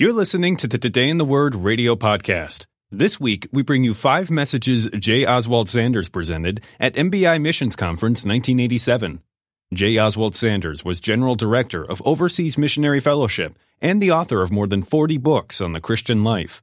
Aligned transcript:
You're 0.00 0.12
listening 0.12 0.56
to 0.58 0.68
the 0.68 0.78
Today 0.78 1.08
in 1.08 1.18
the 1.18 1.24
Word 1.24 1.56
radio 1.56 1.96
podcast. 1.96 2.66
This 2.88 3.18
week, 3.18 3.48
we 3.50 3.64
bring 3.64 3.82
you 3.82 3.94
five 3.94 4.30
messages 4.30 4.88
J. 4.96 5.26
Oswald 5.26 5.68
Sanders 5.68 6.08
presented 6.08 6.60
at 6.78 6.94
MBI 6.94 7.42
Missions 7.42 7.74
Conference 7.74 8.18
1987. 8.18 9.20
J. 9.74 9.98
Oswald 9.98 10.36
Sanders 10.36 10.84
was 10.84 11.00
General 11.00 11.34
Director 11.34 11.84
of 11.84 12.00
Overseas 12.04 12.56
Missionary 12.56 13.00
Fellowship 13.00 13.58
and 13.80 14.00
the 14.00 14.12
author 14.12 14.40
of 14.40 14.52
more 14.52 14.68
than 14.68 14.84
40 14.84 15.18
books 15.18 15.60
on 15.60 15.72
the 15.72 15.80
Christian 15.80 16.22
life. 16.22 16.62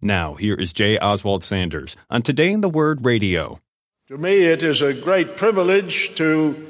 Now, 0.00 0.32
here 0.32 0.54
is 0.54 0.72
J. 0.72 0.96
Oswald 0.96 1.44
Sanders 1.44 1.94
on 2.08 2.22
Today 2.22 2.50
in 2.50 2.62
the 2.62 2.70
Word 2.70 3.04
radio. 3.04 3.60
To 4.08 4.16
me, 4.16 4.46
it 4.46 4.62
is 4.62 4.80
a 4.80 4.94
great 4.94 5.36
privilege 5.36 6.14
to 6.14 6.66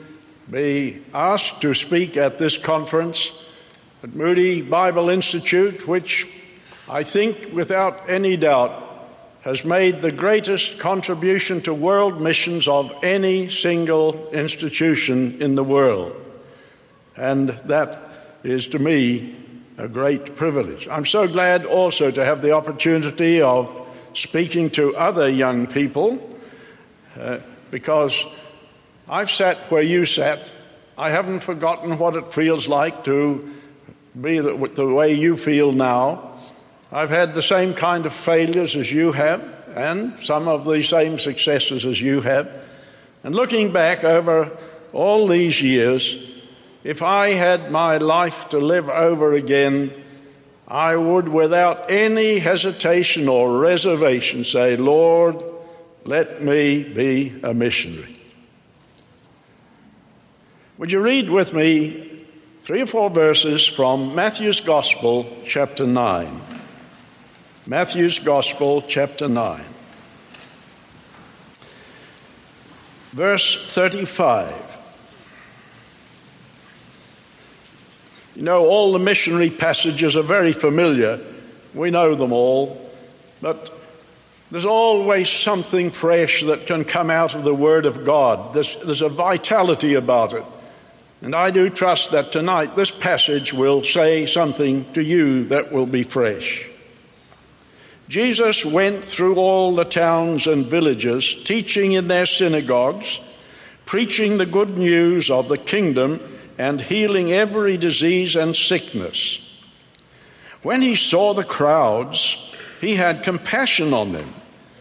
be 0.51 1.01
asked 1.15 1.61
to 1.61 1.75
speak 1.75 2.17
at 2.17 2.39
this 2.39 2.59
conference 2.59 3.31
at 4.03 4.15
Moody 4.17 4.63
Bible 4.63 5.09
Institute, 5.11 5.87
which 5.87 6.29
I 6.89 7.05
think 7.05 7.53
without 7.53 8.11
any 8.11 8.37
doubt 8.37 8.89
has 9.43 9.65
made 9.65 10.03
the 10.03 10.11
greatest 10.11 10.79
contribution 10.81 11.63
to 11.63 11.73
world 11.73 12.21
missions 12.21 12.67
of 12.67 12.93
any 13.05 13.49
single 13.49 14.29
institution 14.31 15.41
in 15.41 15.55
the 15.55 15.63
world. 15.63 16.17
And 17.17 17.51
that 17.67 18.39
is 18.43 18.67
to 18.69 18.81
me 18.81 19.37
a 19.79 19.87
great 19.87 20.35
privilege. 20.35 20.89
I'm 20.89 21.07
so 21.07 21.29
glad 21.29 21.65
also 21.65 22.11
to 22.11 22.25
have 22.25 22.43
the 22.43 22.53
opportunity 22.53 23.41
of 23.41 23.89
speaking 24.15 24.71
to 24.71 24.97
other 24.97 25.29
young 25.29 25.69
people 25.69 26.39
uh, 27.19 27.39
because 27.71 28.25
I've 29.09 29.31
sat 29.31 29.59
where 29.71 29.83
you 29.83 30.07
sat. 30.07 30.53
I 30.99 31.11
haven't 31.11 31.41
forgotten 31.41 31.99
what 31.99 32.17
it 32.17 32.33
feels 32.33 32.69
like 32.69 33.05
to 33.05 33.49
be 34.21 34.39
the, 34.39 34.55
the 34.75 34.93
way 34.93 35.15
you 35.15 35.37
feel 35.37 35.73
now. 35.73 36.39
I've 36.91 37.11
had 37.11 37.35
the 37.35 37.43
same 37.43 37.73
kind 37.73 38.05
of 38.05 38.13
failures 38.13 38.77
as 38.77 38.93
you 38.93 39.13
have, 39.13 39.57
and 39.75 40.19
some 40.21 40.49
of 40.49 40.65
the 40.65 40.83
same 40.83 41.19
successes 41.19 41.87
as 41.87 42.01
you 42.01 42.21
have. 42.21 42.61
And 43.25 43.35
looking 43.35 43.73
back 43.73 44.05
over 44.05 44.51
all 44.93 45.27
these 45.27 45.63
years, 45.63 46.19
if 46.85 47.01
I 47.01 47.31
had 47.31 47.71
my 47.71 47.97
life 47.97 48.51
to 48.51 48.59
live 48.59 48.89
over 48.89 49.33
again, 49.33 49.93
I 50.69 50.97
would, 50.97 51.29
without 51.29 51.91
any 51.91 52.39
hesitation 52.39 53.29
or 53.29 53.59
reservation, 53.59 54.45
say, 54.45 54.77
Lord, 54.77 55.37
let 56.05 56.43
me 56.43 56.83
be 56.83 57.41
a 57.43 57.55
missionary. 57.55 58.19
Would 60.79 60.91
you 60.91 61.01
read 61.01 61.31
with 61.31 61.55
me 61.55 62.12
three 62.63 62.81
or 62.81 62.87
four 62.87 63.11
verses 63.11 63.67
from 63.67 64.15
Matthew's 64.15 64.61
Gospel, 64.61 65.27
chapter 65.45 65.87
9? 65.87 66.41
Matthew's 67.67 68.19
Gospel, 68.19 68.83
chapter 68.83 69.29
9. 69.29 69.65
Verse 73.13 73.65
35. 73.67 74.79
You 78.37 78.43
know, 78.43 78.67
all 78.67 78.93
the 78.93 78.99
missionary 78.99 79.51
passages 79.51 80.17
are 80.17 80.23
very 80.23 80.53
familiar. 80.53 81.21
We 81.75 81.91
know 81.91 82.15
them 82.15 82.33
all. 82.33 82.91
But 83.41 83.77
there's 84.53 84.65
always 84.65 85.29
something 85.29 85.91
fresh 85.91 86.43
that 86.45 86.67
can 86.67 86.85
come 86.85 87.11
out 87.11 87.35
of 87.35 87.43
the 87.43 87.55
Word 87.55 87.87
of 87.87 88.05
God. 88.05 88.55
There's, 88.55 88.77
there's 88.85 89.03
a 89.03 89.09
vitality 89.09 89.95
about 89.95 90.33
it. 90.33 90.45
And 91.23 91.37
I 91.37 91.53
do 91.53 91.71
trust 91.71 92.11
that 92.11 92.33
tonight 92.33 92.75
this 92.75 92.91
passage 92.91 93.53
will 93.53 93.85
say 93.85 94.27
something 94.27 94.93
to 94.93 95.03
you 95.03 95.45
that 95.45 95.71
will 95.71 95.87
be 95.87 96.03
fresh. 96.03 96.69
Jesus 98.09 98.67
went 98.67 99.05
through 99.05 99.37
all 99.37 99.77
the 99.77 99.85
towns 99.85 100.49
and 100.49 100.67
villages, 100.67 101.37
teaching 101.45 101.93
in 101.93 102.09
their 102.09 102.27
synagogues, 102.27 103.21
preaching 103.87 104.37
the 104.37 104.47
good 104.47 104.77
news 104.77 105.31
of 105.31 105.49
the 105.49 105.57
kingdom 105.57 106.21
and 106.59 106.81
healing 106.81 107.33
every 107.33 107.77
disease 107.77 108.35
and 108.35 108.57
sickness. 108.57 109.39
When 110.63 110.83
he 110.83 110.97
saw 110.97 111.35
the 111.35 111.45
crowds, 111.45 112.37
he 112.81 112.97
had 112.97 113.23
compassion 113.23 113.95
on 113.95 114.13
them 114.13 114.35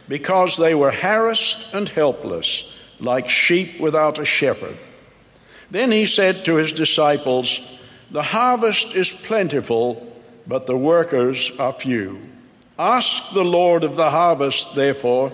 because 0.08 0.58
they 0.58 0.74
were 0.74 0.92
harassed 0.92 1.66
and 1.72 1.88
helpless, 1.88 2.70
like 3.00 3.30
sheep 3.30 3.80
without 3.80 4.18
a 4.18 4.26
shepherd. 4.26 4.78
Then 5.72 5.92
he 5.92 6.06
said 6.06 6.46
to 6.46 6.56
his 6.56 6.74
disciples, 6.74 7.62
The 8.12 8.22
harvest 8.22 8.94
is 8.94 9.12
plentiful, 9.12 10.06
but 10.46 10.68
the 10.68 10.78
workers 10.78 11.52
are 11.58 11.74
few. 11.74 12.22
Ask 12.78 13.24
the 13.34 13.46
Lord 13.46 13.86
of 13.86 13.96
the 13.96 14.10
harvest, 14.10 14.76
therefore, 14.76 15.34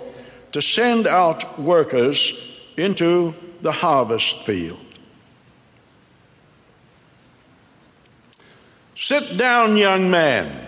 to 0.51 0.61
send 0.61 1.07
out 1.07 1.59
workers 1.59 2.33
into 2.77 3.33
the 3.61 3.71
harvest 3.71 4.43
field. 4.43 4.79
Sit 8.95 9.37
down, 9.37 9.77
young 9.77 10.11
man. 10.11 10.67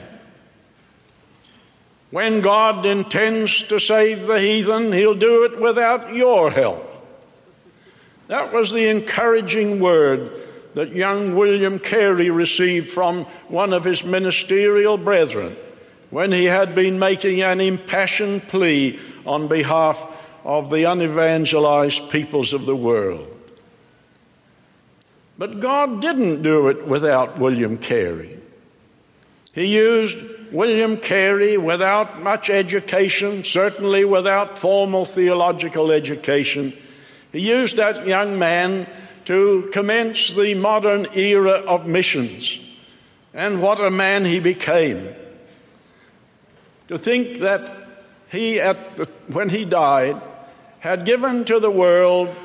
When 2.12 2.42
God 2.42 2.86
intends 2.88 3.62
to 3.64 3.80
save 3.80 4.26
the 4.26 4.40
heathen, 4.40 4.92
he'll 4.92 5.16
do 5.16 5.44
it 5.44 5.60
without 5.60 6.16
your 6.16 6.50
help. 6.50 6.89
That 8.30 8.54
was 8.54 8.72
the 8.72 8.88
encouraging 8.88 9.80
word 9.80 10.40
that 10.76 10.94
young 10.94 11.36
William 11.36 11.80
Carey 11.80 12.30
received 12.30 12.92
from 12.92 13.24
one 13.48 13.74
of 13.74 13.84
his 13.84 14.04
ministerial 14.04 15.00
brethren 15.00 15.56
when 16.12 16.32
he 16.32 16.46
had 16.46 16.76
been 16.76 17.00
making 17.00 17.42
an 17.42 17.60
impassioned 17.60 18.48
plea 18.48 19.00
on 19.26 19.48
behalf 19.48 20.00
of 20.46 20.70
the 20.70 20.84
unevangelized 20.84 22.12
peoples 22.12 22.54
of 22.54 22.68
the 22.68 22.76
world. 22.76 23.36
But 25.40 25.60
God 25.60 26.00
didn't 26.00 26.44
do 26.44 26.68
it 26.68 26.86
without 26.86 27.40
William 27.40 27.80
Carey. 27.80 28.38
He 29.54 29.76
used 29.76 30.18
William 30.52 30.98
Carey 30.98 31.58
without 31.58 32.22
much 32.22 32.52
education, 32.52 33.44
certainly 33.44 34.06
without 34.06 34.60
formal 34.60 35.08
theological 35.08 35.92
education. 35.92 36.78
He 37.32 37.48
used 37.48 37.78
that 37.78 38.08
young 38.08 38.40
man 38.40 38.88
to 39.26 39.70
commence 39.72 40.34
the 40.34 40.56
modern 40.56 41.08
era 41.14 41.62
of 41.68 41.86
missions. 41.86 42.60
And 43.34 43.62
what 43.62 43.80
a 43.80 43.92
man 43.92 44.26
he 44.26 44.40
became. 44.40 45.08
To 46.88 46.98
think 46.98 47.40
that 47.40 47.88
he, 48.32 48.56
the, 48.56 49.08
when 49.28 49.50
he 49.50 49.66
died, 49.66 50.20
had 50.80 51.06
given 51.06 51.46
to 51.46 51.60
the 51.60 51.70
world 51.70 52.36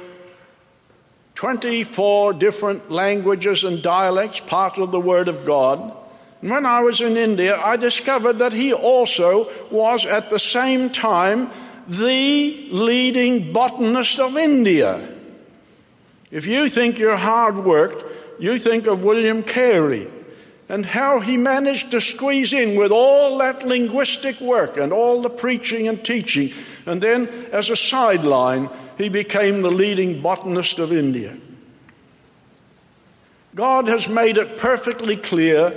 24 1.35 2.35
different 2.35 2.91
languages 2.91 3.65
and 3.65 3.83
dialects, 3.83 4.41
part 4.41 4.79
of 4.79 4.93
the 4.93 5.01
Word 5.01 5.29
of 5.29 5.45
God. 5.45 5.97
And 6.43 6.51
when 6.51 6.67
I 6.67 6.81
was 6.83 7.01
in 7.01 7.17
India, 7.17 7.59
I 7.59 7.77
discovered 7.77 8.35
that 8.35 8.53
he 8.53 8.73
also 8.73 9.51
was 9.71 10.05
at 10.05 10.31
the 10.31 10.39
same 10.39 10.91
time 10.91 11.51
the 11.87 12.69
leading 12.71 13.53
botanist 13.53 14.19
of 14.19 14.37
India. 14.37 15.09
If 16.31 16.47
you 16.47 16.69
think 16.69 16.99
you're 16.99 17.17
hard 17.17 17.59
worked, 17.59 18.11
you 18.41 18.59
think 18.59 18.87
of 18.87 19.05
William 19.05 19.43
Carey 19.43 20.09
and 20.69 20.87
how 20.87 21.21
he 21.21 21.37
managed 21.37 21.91
to 21.91 22.01
squeeze 22.01 22.53
in 22.53 22.79
with 22.79 22.91
all 22.91 23.39
that 23.39 23.65
linguistic 23.65 24.41
work 24.41 24.77
and 24.77 24.93
all 24.93 25.23
the 25.23 25.31
preaching 25.31 25.89
and 25.89 26.03
teaching. 26.05 26.53
And 26.87 27.01
then, 27.01 27.29
as 27.53 27.71
a 27.71 27.77
sideline, 27.77 28.71
he 28.97 29.09
became 29.09 29.63
the 29.63 29.71
leading 29.71 30.23
botanist 30.23 30.79
of 30.79 30.93
India. 30.93 31.37
God 33.55 33.89
has 33.89 34.09
made 34.09 34.39
it 34.39 34.57
perfectly 34.57 35.17
clear 35.17 35.73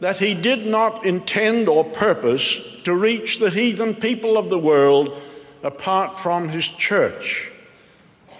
that 0.00 0.18
he 0.18 0.34
did 0.34 0.66
not 0.66 1.06
intend 1.06 1.68
or 1.68 1.84
purpose 1.84 2.60
to 2.84 2.94
reach 2.94 3.38
the 3.38 3.50
heathen 3.50 3.94
people 3.94 4.36
of 4.36 4.50
the 4.50 4.58
world 4.58 5.16
apart 5.62 6.18
from 6.18 6.48
his 6.48 6.66
church. 6.68 7.50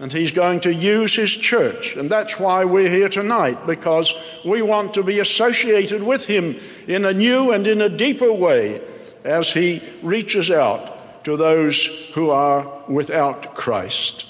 And 0.00 0.12
he's 0.12 0.32
going 0.32 0.60
to 0.60 0.74
use 0.74 1.14
his 1.14 1.30
church. 1.30 1.94
And 1.96 2.10
that's 2.10 2.38
why 2.38 2.64
we're 2.64 2.88
here 2.88 3.08
tonight, 3.08 3.66
because 3.66 4.12
we 4.44 4.62
want 4.62 4.94
to 4.94 5.04
be 5.04 5.20
associated 5.20 6.02
with 6.02 6.24
him 6.24 6.56
in 6.88 7.04
a 7.04 7.12
new 7.12 7.52
and 7.52 7.66
in 7.66 7.80
a 7.80 7.88
deeper 7.88 8.32
way 8.32 8.80
as 9.24 9.52
he 9.52 9.82
reaches 10.02 10.50
out 10.50 11.24
to 11.24 11.36
those 11.36 11.86
who 12.14 12.30
are 12.30 12.82
without 12.88 13.54
Christ. 13.54 14.24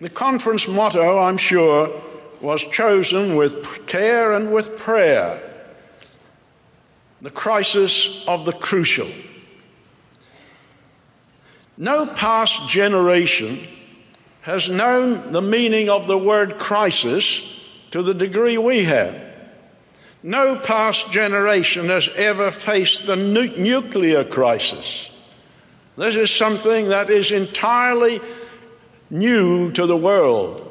The 0.00 0.08
conference 0.08 0.66
motto, 0.66 1.18
I'm 1.18 1.36
sure, 1.36 2.02
was 2.40 2.64
chosen 2.64 3.36
with 3.36 3.86
care 3.86 4.32
and 4.32 4.52
with 4.52 4.78
prayer. 4.78 5.42
The 7.22 7.30
crisis 7.30 8.24
of 8.26 8.44
the 8.44 8.52
crucial. 8.52 9.08
No 11.76 12.06
past 12.06 12.68
generation 12.68 13.66
has 14.42 14.68
known 14.68 15.32
the 15.32 15.42
meaning 15.42 15.88
of 15.88 16.06
the 16.06 16.16
word 16.16 16.58
crisis 16.58 17.42
to 17.90 18.02
the 18.02 18.14
degree 18.14 18.56
we 18.58 18.84
have. 18.84 19.14
No 20.22 20.56
past 20.56 21.10
generation 21.10 21.86
has 21.86 22.08
ever 22.16 22.50
faced 22.50 23.06
the 23.06 23.16
nu- 23.16 23.56
nuclear 23.56 24.24
crisis. 24.24 25.10
This 25.96 26.16
is 26.16 26.30
something 26.30 26.88
that 26.88 27.10
is 27.10 27.30
entirely 27.30 28.20
new 29.10 29.72
to 29.72 29.86
the 29.86 29.96
world. 29.96 30.62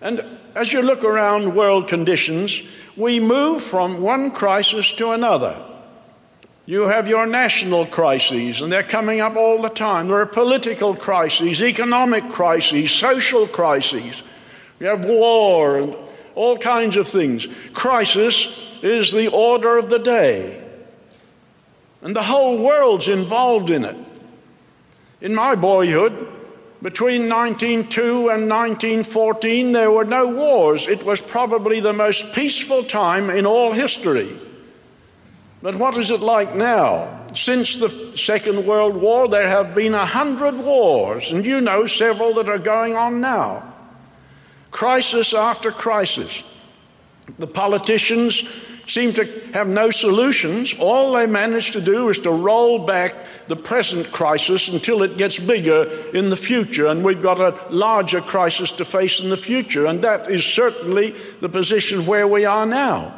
And 0.00 0.24
as 0.54 0.72
you 0.72 0.82
look 0.82 1.04
around 1.04 1.54
world 1.54 1.88
conditions, 1.88 2.62
we 2.96 3.20
move 3.20 3.62
from 3.62 4.00
one 4.00 4.30
crisis 4.30 4.92
to 4.92 5.10
another. 5.10 5.67
You 6.68 6.88
have 6.88 7.08
your 7.08 7.26
national 7.26 7.86
crises, 7.86 8.60
and 8.60 8.70
they're 8.70 8.82
coming 8.82 9.22
up 9.22 9.36
all 9.36 9.62
the 9.62 9.70
time. 9.70 10.08
There 10.08 10.18
are 10.18 10.26
political 10.26 10.94
crises, 10.94 11.62
economic 11.62 12.28
crises, 12.28 12.90
social 12.90 13.46
crises. 13.46 14.22
We 14.78 14.84
have 14.84 15.02
war 15.02 15.78
and 15.78 15.96
all 16.34 16.58
kinds 16.58 16.96
of 16.96 17.08
things. 17.08 17.48
Crisis 17.72 18.62
is 18.82 19.12
the 19.12 19.28
order 19.28 19.78
of 19.78 19.88
the 19.88 19.98
day. 19.98 20.62
And 22.02 22.14
the 22.14 22.22
whole 22.22 22.62
world's 22.62 23.08
involved 23.08 23.70
in 23.70 23.86
it. 23.86 23.96
In 25.22 25.34
my 25.34 25.54
boyhood, 25.54 26.12
between 26.82 27.30
1902 27.30 28.28
and 28.28 28.46
1914, 28.46 29.72
there 29.72 29.90
were 29.90 30.04
no 30.04 30.34
wars. 30.34 30.86
It 30.86 31.02
was 31.02 31.22
probably 31.22 31.80
the 31.80 31.94
most 31.94 32.34
peaceful 32.34 32.84
time 32.84 33.30
in 33.30 33.46
all 33.46 33.72
history. 33.72 34.38
But 35.62 35.74
what 35.74 35.96
is 35.96 36.10
it 36.10 36.20
like 36.20 36.54
now? 36.54 37.26
Since 37.34 37.76
the 37.76 38.16
Second 38.16 38.64
World 38.64 38.96
War, 38.96 39.28
there 39.28 39.48
have 39.48 39.74
been 39.74 39.94
a 39.94 40.06
hundred 40.06 40.54
wars, 40.54 41.30
and 41.30 41.44
you 41.44 41.60
know 41.60 41.86
several 41.86 42.34
that 42.34 42.48
are 42.48 42.58
going 42.58 42.94
on 42.94 43.20
now. 43.20 43.74
Crisis 44.70 45.34
after 45.34 45.70
crisis. 45.70 46.42
The 47.38 47.46
politicians 47.46 48.44
seem 48.86 49.12
to 49.14 49.24
have 49.52 49.68
no 49.68 49.90
solutions. 49.90 50.74
All 50.78 51.12
they 51.12 51.26
manage 51.26 51.72
to 51.72 51.80
do 51.80 52.08
is 52.08 52.18
to 52.20 52.30
roll 52.30 52.86
back 52.86 53.14
the 53.48 53.56
present 53.56 54.10
crisis 54.12 54.68
until 54.68 55.02
it 55.02 55.18
gets 55.18 55.38
bigger 55.38 55.90
in 56.14 56.30
the 56.30 56.36
future, 56.36 56.86
and 56.86 57.04
we've 57.04 57.22
got 57.22 57.40
a 57.40 57.58
larger 57.70 58.20
crisis 58.20 58.70
to 58.72 58.84
face 58.84 59.20
in 59.20 59.28
the 59.28 59.36
future, 59.36 59.86
and 59.86 60.02
that 60.02 60.30
is 60.30 60.44
certainly 60.44 61.10
the 61.40 61.48
position 61.48 62.06
where 62.06 62.28
we 62.28 62.44
are 62.44 62.64
now. 62.64 63.17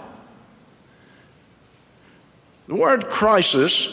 The 2.71 2.77
word 2.77 3.07
crisis 3.07 3.89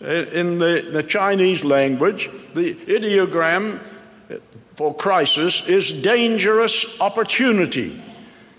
uh, 0.00 0.06
in 0.06 0.60
the, 0.60 0.88
the 0.88 1.02
Chinese 1.02 1.64
language, 1.64 2.30
the 2.54 2.76
ideogram 2.76 3.80
for 4.76 4.94
crisis 4.94 5.64
is 5.66 5.92
dangerous 5.92 6.86
opportunity. 7.00 8.00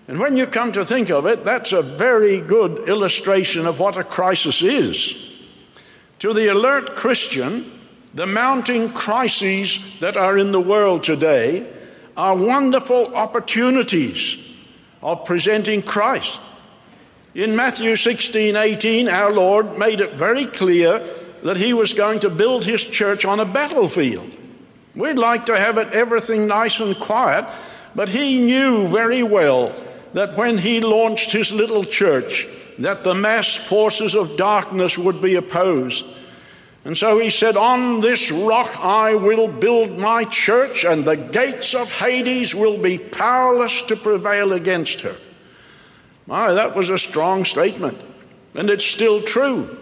And 0.10 0.19
when 0.19 0.36
you 0.36 0.46
come 0.46 0.74
to 0.74 0.84
think 0.84 1.10
of 1.10 1.25
it, 1.25 1.46
that's 1.46 1.72
a 1.72 1.81
very 1.81 2.42
good 2.42 2.90
illustration 2.90 3.66
of 3.66 3.80
what 3.80 3.96
a 3.96 4.04
crisis 4.04 4.62
is. 4.62 5.16
To 6.19 6.34
the 6.34 6.51
alert 6.51 6.98
Christian, 6.98 7.80
the 8.13 8.28
mounting 8.28 8.92
crises 8.92 9.80
that 10.01 10.18
are 10.18 10.38
in 10.38 10.51
the 10.51 10.60
world 10.60 11.06
today 11.06 11.66
are 12.18 12.36
wonderful 12.36 13.16
opportunities 13.16 14.38
of 15.01 15.24
presenting 15.24 15.81
Christ. 15.81 16.42
In 17.36 17.56
Matthew 17.56 17.98
16 17.98 18.56
18, 18.56 19.10
our 19.10 19.32
Lord 19.32 19.78
made 19.78 20.00
it 20.00 20.14
very 20.14 20.46
clear 20.46 21.06
that 21.44 21.58
He 21.58 21.74
was 21.74 21.92
going 21.92 22.22
to 22.22 22.30
build 22.30 22.64
His 22.64 22.82
church 22.82 23.26
on 23.26 23.42
a 23.42 23.46
battlefield. 23.46 24.32
We'd 24.96 25.18
like 25.18 25.46
to 25.48 25.58
have 25.58 25.78
it 25.78 25.90
everything 25.92 26.48
nice 26.48 26.80
and 26.80 26.98
quiet, 26.98 27.46
but 27.94 28.08
He 28.08 28.40
knew 28.40 28.88
very 28.88 29.22
well 29.22 29.76
that 30.16 30.38
when 30.38 30.58
he 30.58 30.80
launched 30.80 31.34
his 31.34 31.52
little 31.52 31.84
church, 31.84 32.48
that 32.80 33.04
the 33.04 33.14
massed 33.14 33.60
forces 33.60 34.16
of 34.16 34.38
darkness 34.38 34.98
would 34.98 35.22
be 35.22 35.36
opposed. 35.36 36.06
And 36.86 36.96
so 36.96 37.20
he 37.20 37.30
said, 37.30 37.58
On 37.58 38.00
this 38.00 38.32
rock 38.32 38.78
I 38.80 39.16
will 39.16 39.52
build 39.52 39.98
my 39.98 40.24
church, 40.24 40.86
and 40.86 41.04
the 41.04 41.18
gates 41.18 41.76
of 41.76 41.92
Hades 41.92 42.56
will 42.56 42.82
be 42.82 42.98
powerless 42.98 43.82
to 43.84 43.98
prevail 43.98 44.54
against 44.54 45.02
her. 45.02 45.18
My, 46.27 46.54
that 46.54 46.75
was 46.75 46.89
a 46.89 46.98
strong 46.98 47.45
statement, 47.45 48.00
and 48.56 48.69
it's 48.69 48.86
still 48.86 49.22
true. 49.22 49.77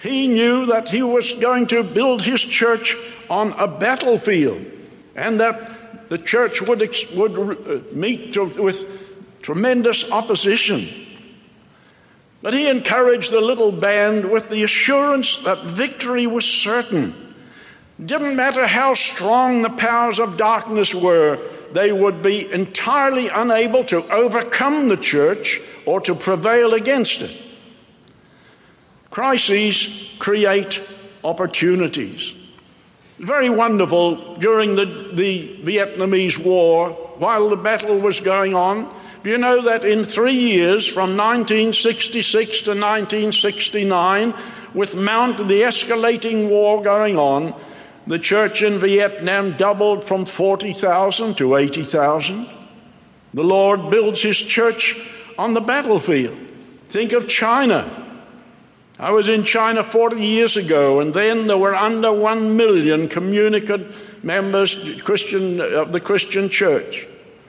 He 0.00 0.28
knew 0.28 0.66
that 0.66 0.88
he 0.88 1.02
was 1.02 1.32
going 1.34 1.66
to 1.68 1.82
build 1.82 2.22
his 2.22 2.40
church 2.40 2.96
on 3.28 3.52
a 3.52 3.66
battlefield, 3.66 4.64
and 5.14 5.40
that 5.40 6.08
the 6.08 6.18
church 6.18 6.60
would, 6.62 6.80
would 7.14 7.38
uh, 7.38 7.82
meet 7.92 8.34
to, 8.34 8.46
with 8.46 9.42
tremendous 9.42 10.10
opposition. 10.10 10.88
But 12.42 12.54
he 12.54 12.68
encouraged 12.68 13.30
the 13.30 13.40
little 13.40 13.72
band 13.72 14.30
with 14.30 14.48
the 14.48 14.64
assurance 14.64 15.36
that 15.44 15.64
victory 15.64 16.26
was 16.26 16.44
certain. 16.44 17.14
Didn't 18.02 18.34
matter 18.34 18.66
how 18.66 18.94
strong 18.94 19.60
the 19.60 19.70
powers 19.70 20.18
of 20.18 20.38
darkness 20.38 20.94
were, 20.94 21.38
they 21.72 21.92
would 21.92 22.22
be 22.22 22.50
entirely 22.52 23.28
unable 23.28 23.84
to 23.84 24.06
overcome 24.12 24.88
the 24.88 24.96
church 24.96 25.60
or 25.86 26.00
to 26.02 26.14
prevail 26.14 26.74
against 26.74 27.22
it. 27.22 27.36
Crises 29.10 29.88
create 30.18 30.82
opportunities. 31.24 32.34
Very 33.18 33.50
wonderful 33.50 34.36
during 34.36 34.76
the, 34.76 35.10
the 35.12 35.58
Vietnamese 35.62 36.38
War, 36.42 36.90
while 37.18 37.48
the 37.48 37.56
battle 37.56 37.98
was 37.98 38.20
going 38.20 38.54
on, 38.54 38.92
do 39.22 39.28
you 39.28 39.36
know 39.36 39.60
that 39.62 39.84
in 39.84 40.04
three 40.04 40.32
years, 40.32 40.86
from 40.86 41.16
1966 41.16 42.62
to 42.62 42.70
1969, 42.70 44.32
with 44.72 44.94
Mount, 44.94 45.36
the 45.36 45.60
escalating 45.62 46.48
war 46.48 46.82
going 46.82 47.18
on, 47.18 47.54
the 48.06 48.18
church 48.18 48.62
in 48.62 48.78
Vietnam 48.78 49.56
doubled 49.56 50.04
from 50.04 50.24
40,000 50.24 51.36
to 51.36 51.56
80,000. 51.56 52.48
The 53.34 53.44
Lord 53.44 53.90
builds 53.90 54.22
his 54.22 54.38
church 54.38 54.96
on 55.38 55.54
the 55.54 55.60
battlefield. 55.60 56.38
Think 56.88 57.12
of 57.12 57.28
China. 57.28 58.08
I 58.98 59.12
was 59.12 59.28
in 59.28 59.44
China 59.44 59.82
40 59.82 60.20
years 60.20 60.56
ago, 60.56 61.00
and 61.00 61.14
then 61.14 61.46
there 61.46 61.56
were 61.56 61.74
under 61.74 62.12
1 62.12 62.56
million 62.56 63.08
communicant 63.08 63.86
members 64.22 64.76
Christian, 65.02 65.60
of 65.60 65.92
the 65.92 66.00
Christian 66.00 66.48
church. 66.48 67.06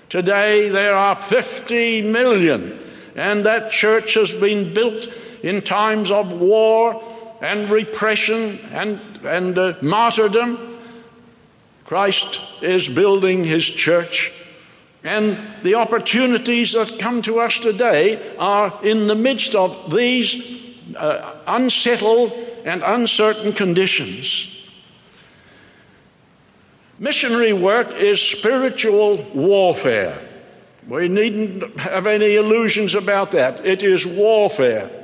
Today 0.10 0.70
there 0.70 0.94
are 0.94 1.16
50 1.16 2.04
million, 2.04 2.80
and 3.16 3.46
that 3.46 3.72
church 3.72 4.14
has 4.14 4.34
been 4.36 4.74
built 4.74 5.08
in 5.44 5.62
times 5.62 6.12
of 6.12 6.40
war 6.40 7.04
and 7.42 7.70
repression 7.70 8.60
and, 8.72 9.02
and 9.26 9.58
uh, 9.58 9.74
martyrdom. 9.82 10.80
Christ 11.86 12.40
is 12.62 12.88
building 12.88 13.44
his 13.44 13.66
church, 13.66 14.32
and 15.04 15.38
the 15.64 15.76
opportunities 15.76 16.72
that 16.72 17.00
come 17.00 17.22
to 17.24 17.40
us 17.40 17.60
today 17.60 18.36
are 18.38 18.80
in 18.84 19.08
the 19.08 19.16
midst 19.16 19.56
of 19.56 19.92
these 19.94 20.38
uh, 20.96 21.36
unsettled 21.48 22.32
and 22.64 22.82
uncertain 22.86 23.52
conditions. 23.52 24.48
Missionary 27.00 27.52
work 27.52 27.94
is 27.96 28.22
spiritual 28.22 29.18
warfare. 29.34 30.18
We 30.88 31.08
needn't 31.08 31.80
have 31.80 32.06
any 32.06 32.36
illusions 32.36 32.94
about 32.96 33.32
that. 33.32 33.66
It 33.66 33.82
is 33.82 34.06
warfare. 34.06 35.01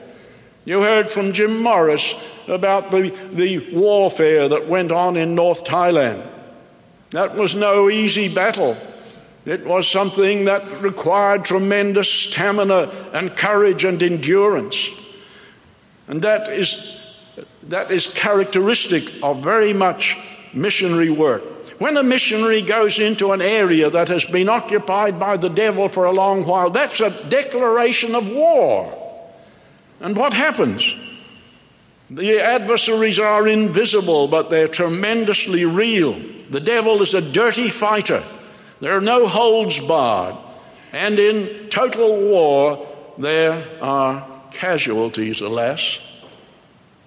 You 0.67 0.81
heard 0.81 1.09
from 1.09 1.31
Jim 1.31 1.63
Morris 1.63 2.13
about 2.50 2.91
the, 2.91 3.09
the 3.31 3.74
warfare 3.74 4.50
that 4.50 4.67
went 4.67 4.91
on 4.91 5.15
in 5.15 5.33
North 5.33 5.63
Thailand. 5.63 6.29
That 7.12 7.36
was 7.36 7.55
no 7.55 7.89
easy 7.89 8.27
battle. 8.27 8.75
It 9.45 9.65
was 9.65 9.89
something 9.89 10.43
that 10.43 10.81
required 10.81 11.45
tremendous 11.45 12.12
stamina 12.12 12.91
and 13.13 13.33
courage 13.33 13.86
and 13.86 14.03
endurance. 14.03 14.89
And 16.09 16.21
that 16.24 16.50
is, 16.50 17.00
that 17.63 17.89
is 17.89 18.07
characteristic 18.07 19.09
of 19.24 19.41
very 19.41 19.71
much 19.71 20.17
missionary 20.53 21.12
work. 21.12 21.43
When 21.79 21.95
a 21.95 22.03
missionary 22.03 22.62
goes 22.62 23.00
into 23.00 23.31
an 23.31 23.41
area 23.41 23.89
that 23.89 24.09
has 24.09 24.25
been 24.25 24.50
occupied 24.50 25.17
by 25.17 25.38
the 25.38 25.47
devil 25.50 25.88
for 25.88 26.03
a 26.03 26.12
long 26.12 26.45
while, 26.45 26.69
that's 26.69 27.00
a 27.00 27.29
declaration 27.29 28.15
of 28.15 28.29
war. 28.29 29.07
And 30.08 30.16
what 30.16 30.34
happens? 30.34 30.96
The 32.10 32.40
adversaries 32.40 33.20
are 33.20 33.46
invisible, 33.46 34.30
but 34.30 34.50
they're 34.50 34.70
tremendously 34.70 35.66
real. 35.66 36.14
The 36.50 36.62
devil 36.62 37.02
is 37.02 37.14
a 37.14 37.20
dirty 37.20 37.68
fighter. 37.68 38.24
There 38.80 38.94
are 38.94 39.02
no 39.02 39.28
holds 39.28 39.82
barred. 39.82 40.38
And 40.94 41.20
in 41.20 41.68
total 41.68 42.22
war, 42.22 42.88
there 43.18 43.68
are 43.82 44.26
casualties, 44.52 45.42
alas. 45.42 46.00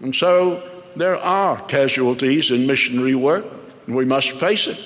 And 0.01 0.15
so 0.15 0.63
there 0.95 1.17
are 1.17 1.57
casualties 1.69 2.51
in 2.51 2.67
missionary 2.67 3.15
work. 3.15 3.47
And 3.87 3.97
we 3.97 4.05
must 4.05 4.33
face 4.33 4.67
it. 4.67 4.79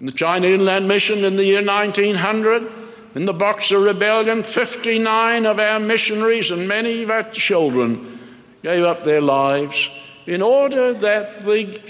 The 0.00 0.12
China 0.12 0.46
Inland 0.46 0.86
Mission 0.86 1.24
in 1.24 1.34
the 1.34 1.44
year 1.44 1.66
1900 1.66 2.83
In 3.14 3.26
the 3.26 3.32
Boxer 3.32 3.78
Rebellion, 3.78 4.42
59 4.42 5.46
of 5.46 5.60
our 5.60 5.78
missionaries 5.78 6.50
and 6.50 6.66
many 6.66 7.04
of 7.04 7.10
our 7.10 7.22
children 7.30 8.18
gave 8.62 8.82
up 8.82 9.04
their 9.04 9.20
lives 9.20 9.88
in 10.26 10.42
order 10.42 10.92
that 10.94 11.44
the 11.44 11.80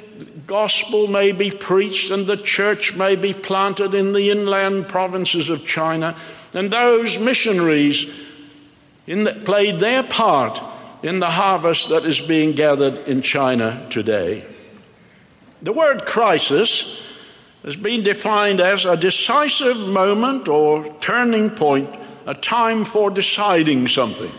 gospel 0.47 1.07
may 1.07 1.33
be 1.33 1.51
preached 1.51 2.11
and 2.11 2.27
the 2.27 2.37
church 2.37 2.95
may 2.95 3.17
be 3.17 3.33
planted 3.33 3.95
in 3.95 4.13
the 4.13 4.31
inland 4.31 4.89
provinces 4.89 5.49
of 5.49 5.65
China. 5.65 6.15
And 6.53 6.71
those 6.71 7.19
missionaries 7.19 8.07
the, 9.07 9.41
played 9.45 9.81
their 9.81 10.03
part 10.03 10.61
in 11.03 11.21
the 11.21 11.31
harvest 11.31 11.89
that 11.89 12.05
is 12.05 12.21
being 12.21 12.53
gathered 12.53 13.09
in 13.09 13.23
China 13.23 13.87
today. 13.89 14.45
The 15.63 15.73
word 15.73 16.05
crisis 16.05 17.01
has 17.65 17.77
been 17.77 18.03
defined 18.03 18.61
as 18.61 18.85
a 18.85 18.97
decisive 18.97 19.79
moment 19.79 20.49
or 20.49 20.85
turning 21.01 21.49
point, 21.49 21.89
a 22.27 22.35
time 22.35 22.85
for 22.85 23.11
deciding 23.11 23.89
something. 23.89 24.31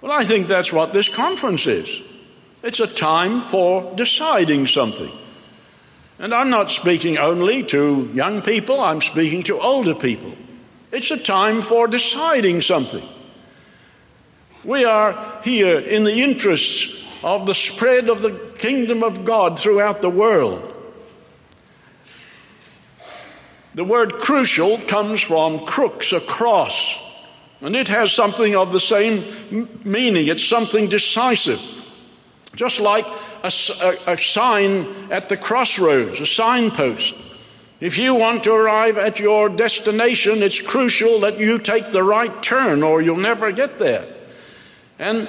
Well, 0.00 0.12
I 0.12 0.24
think 0.24 0.48
that's 0.48 0.72
what 0.72 0.94
this 0.94 1.08
conference 1.08 1.66
is. 1.66 2.02
It's 2.62 2.80
a 2.80 2.86
time 2.86 3.42
for 3.42 3.94
deciding 3.94 4.66
something. 4.66 5.12
And 6.18 6.34
I'm 6.34 6.50
not 6.50 6.70
speaking 6.70 7.18
only 7.18 7.62
to 7.64 8.10
young 8.14 8.42
people, 8.42 8.80
I'm 8.80 9.02
speaking 9.02 9.42
to 9.44 9.60
older 9.60 9.94
people. 9.94 10.32
It's 10.90 11.10
a 11.10 11.18
time 11.18 11.60
for 11.60 11.86
deciding 11.86 12.62
something. 12.62 13.06
We 14.64 14.84
are 14.84 15.40
here 15.44 15.78
in 15.78 16.04
the 16.04 16.22
interests 16.22 16.88
of 17.22 17.44
the 17.44 17.54
spread 17.54 18.08
of 18.08 18.22
the 18.22 18.32
kingdom 18.56 19.02
of 19.02 19.24
God 19.24 19.58
throughout 19.58 20.00
the 20.00 20.10
world. 20.10 20.76
The 23.78 23.84
word 23.84 24.14
crucial 24.14 24.76
comes 24.76 25.20
from 25.20 25.64
crux, 25.64 26.12
a 26.12 26.18
cross, 26.18 26.98
and 27.60 27.76
it 27.76 27.86
has 27.86 28.10
something 28.10 28.56
of 28.56 28.72
the 28.72 28.80
same 28.80 29.24
meaning. 29.84 30.26
It's 30.26 30.44
something 30.44 30.88
decisive. 30.88 31.60
Just 32.56 32.80
like 32.80 33.06
a, 33.44 33.52
a, 33.80 34.14
a 34.14 34.18
sign 34.18 35.12
at 35.12 35.28
the 35.28 35.36
crossroads, 35.36 36.18
a 36.18 36.26
signpost. 36.26 37.14
If 37.78 37.98
you 37.98 38.16
want 38.16 38.42
to 38.42 38.52
arrive 38.52 38.98
at 38.98 39.20
your 39.20 39.48
destination, 39.48 40.42
it's 40.42 40.60
crucial 40.60 41.20
that 41.20 41.38
you 41.38 41.60
take 41.60 41.92
the 41.92 42.02
right 42.02 42.42
turn 42.42 42.82
or 42.82 43.00
you'll 43.00 43.16
never 43.16 43.52
get 43.52 43.78
there. 43.78 44.04
And 44.98 45.28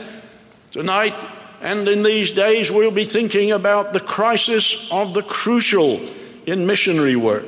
tonight 0.72 1.14
and 1.62 1.88
in 1.88 2.02
these 2.02 2.32
days, 2.32 2.72
we'll 2.72 2.90
be 2.90 3.06
thinking 3.06 3.52
about 3.52 3.94
the 3.94 4.00
crisis 4.00 4.88
of 4.90 5.14
the 5.14 5.22
crucial 5.22 6.02
in 6.48 6.66
missionary 6.66 7.16
work. 7.16 7.46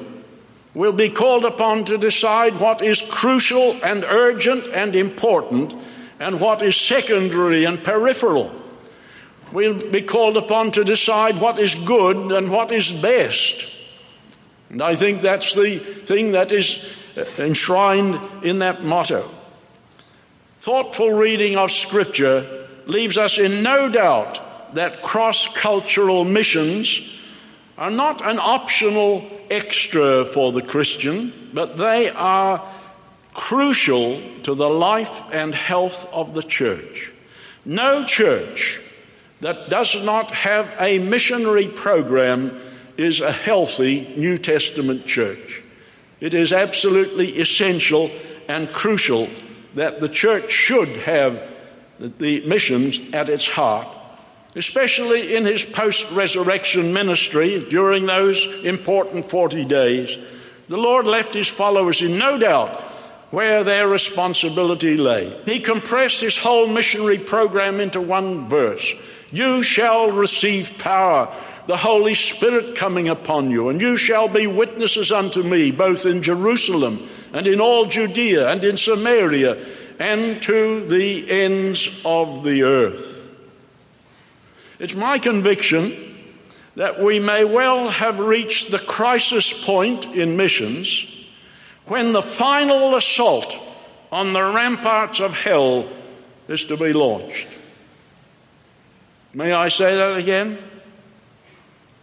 We'll 0.74 0.94
be 0.94 1.10
called 1.10 1.44
upon 1.44 1.86
to 1.86 1.98
decide 1.98 2.60
what 2.60 2.82
is 2.82 3.02
crucial 3.02 3.78
and 3.84 4.06
urgent 4.06 4.66
and 4.74 4.96
important 4.96 5.74
and 6.20 6.40
what 6.40 6.62
is 6.62 6.78
secondary 6.78 7.66
and 7.66 7.84
peripheral. 7.84 8.56
We'll 9.52 9.92
be 9.92 10.02
called 10.02 10.38
upon 10.38 10.72
to 10.74 10.86
decide 10.86 11.42
what 11.42 11.60
is 11.60 11.76
good 11.76 12.32
and 12.32 12.50
what 12.50 12.72
is 12.72 12.94
best. 12.94 13.68
And 14.70 14.82
I 14.82 14.96
think 14.96 15.22
that's 15.22 15.56
the 15.56 15.80
thing 15.80 16.32
that 16.32 16.54
is 16.54 16.82
uh, 17.18 17.26
enshrined 17.38 18.18
in 18.42 18.60
that 18.60 18.84
motto. 18.84 19.30
Thoughtful 20.62 21.12
reading 21.12 21.58
of 21.58 21.72
Scripture 21.72 22.68
leaves 22.86 23.18
us 23.18 23.38
in 23.38 23.62
no 23.62 23.90
doubt 23.90 24.40
that 24.76 25.02
cross 25.02 25.48
cultural 25.48 26.24
missions 26.24 27.02
are 27.82 27.90
not 27.90 28.22
an 28.24 28.38
optional 28.38 29.28
extra 29.50 30.24
for 30.24 30.52
the 30.52 30.62
Christian, 30.62 31.34
but 31.52 31.78
they 31.78 32.12
are 32.12 32.64
crucial 33.34 34.22
to 34.44 34.54
the 34.54 34.70
life 34.70 35.24
and 35.34 35.56
health 35.56 36.06
of 36.14 36.36
the 36.36 36.44
church. 36.44 37.12
No 37.66 38.06
church 38.06 38.80
that 39.40 39.72
does 39.72 39.96
not 39.96 40.30
have 40.30 40.72
a 40.80 41.00
missionary 41.00 41.68
program 41.70 42.56
is 42.98 43.20
a 43.20 43.32
healthy 43.32 44.14
New 44.16 44.38
Testament 44.38 45.08
church. 45.08 45.64
It 46.20 46.36
is 46.36 46.54
absolutely 46.54 47.30
essential 47.30 48.12
and 48.48 48.72
crucial 48.72 49.28
that 49.74 50.00
the 50.00 50.10
church 50.10 50.52
should 50.52 50.90
have 50.98 51.44
the 51.98 52.46
missions 52.46 53.00
at 53.12 53.28
its 53.28 53.48
heart, 53.48 53.88
especially 54.56 55.36
in 55.36 55.46
his 55.46 55.66
post 55.66 56.10
resurrection 56.12 56.94
ministry 56.94 57.66
during 57.70 58.06
those 58.06 58.46
important 58.64 59.26
40 59.30 59.66
days. 59.66 60.18
The 60.68 60.78
Lord 60.78 61.06
left 61.06 61.34
his 61.34 61.48
followers 61.48 62.02
in 62.02 62.18
no 62.18 62.38
doubt 62.38 62.82
where 63.32 63.64
their 63.64 63.88
responsibility 63.88 64.98
lay. 64.98 65.34
He 65.46 65.60
compressed 65.60 66.20
his 66.20 66.38
whole 66.38 66.68
missionary 66.68 67.18
program 67.18 67.80
into 67.80 68.02
one 68.02 68.48
verse 68.48 68.94
you 69.32 69.64
shall 69.64 70.12
receive 70.12 70.78
power, 70.78 71.34
the 71.68 71.78
Holy 71.78 72.14
Spirit 72.14 72.76
coming 72.76 73.08
upon 73.08 73.50
you, 73.50 73.70
and 73.70 73.82
you 73.82 73.96
shall 73.96 74.28
be 74.28 74.46
witnesses 74.46 75.12
unto 75.12 75.42
me, 75.42 75.72
both 75.72 76.06
in 76.06 76.22
Jerusalem 76.22 77.08
and 77.34 77.48
in 77.48 77.62
all 77.62 77.86
Judea 77.86 78.50
and 78.50 78.64
in 78.64 78.76
Samaria 78.76 79.58
and 80.00 80.42
to 80.42 80.86
the 80.88 81.32
ends 81.32 81.90
of 82.04 82.44
the 82.44 82.64
earth. 82.64 83.21
It's 84.82 84.96
my 84.96 85.20
conviction 85.20 86.16
that 86.76 87.00
we 87.00 87.20
may 87.20 87.46
well 87.46 87.90
have 87.90 88.18
reached 88.18 88.72
the 88.72 88.80
crisis 88.80 89.54
point 89.54 90.06
in 90.06 90.36
missions 90.36 91.06
when 91.86 92.14
the 92.14 92.24
final 92.24 92.96
assault 92.96 93.60
on 94.12 94.34
the 94.34 94.42
ramparts 94.42 95.20
of 95.20 95.34
hell 95.34 95.88
is 96.48 96.66
to 96.66 96.78
be 96.78 96.94
launched. 96.94 97.48
May 99.36 99.54
I 99.54 99.68
say 99.68 99.96
that 99.98 100.18
again? 100.18 100.58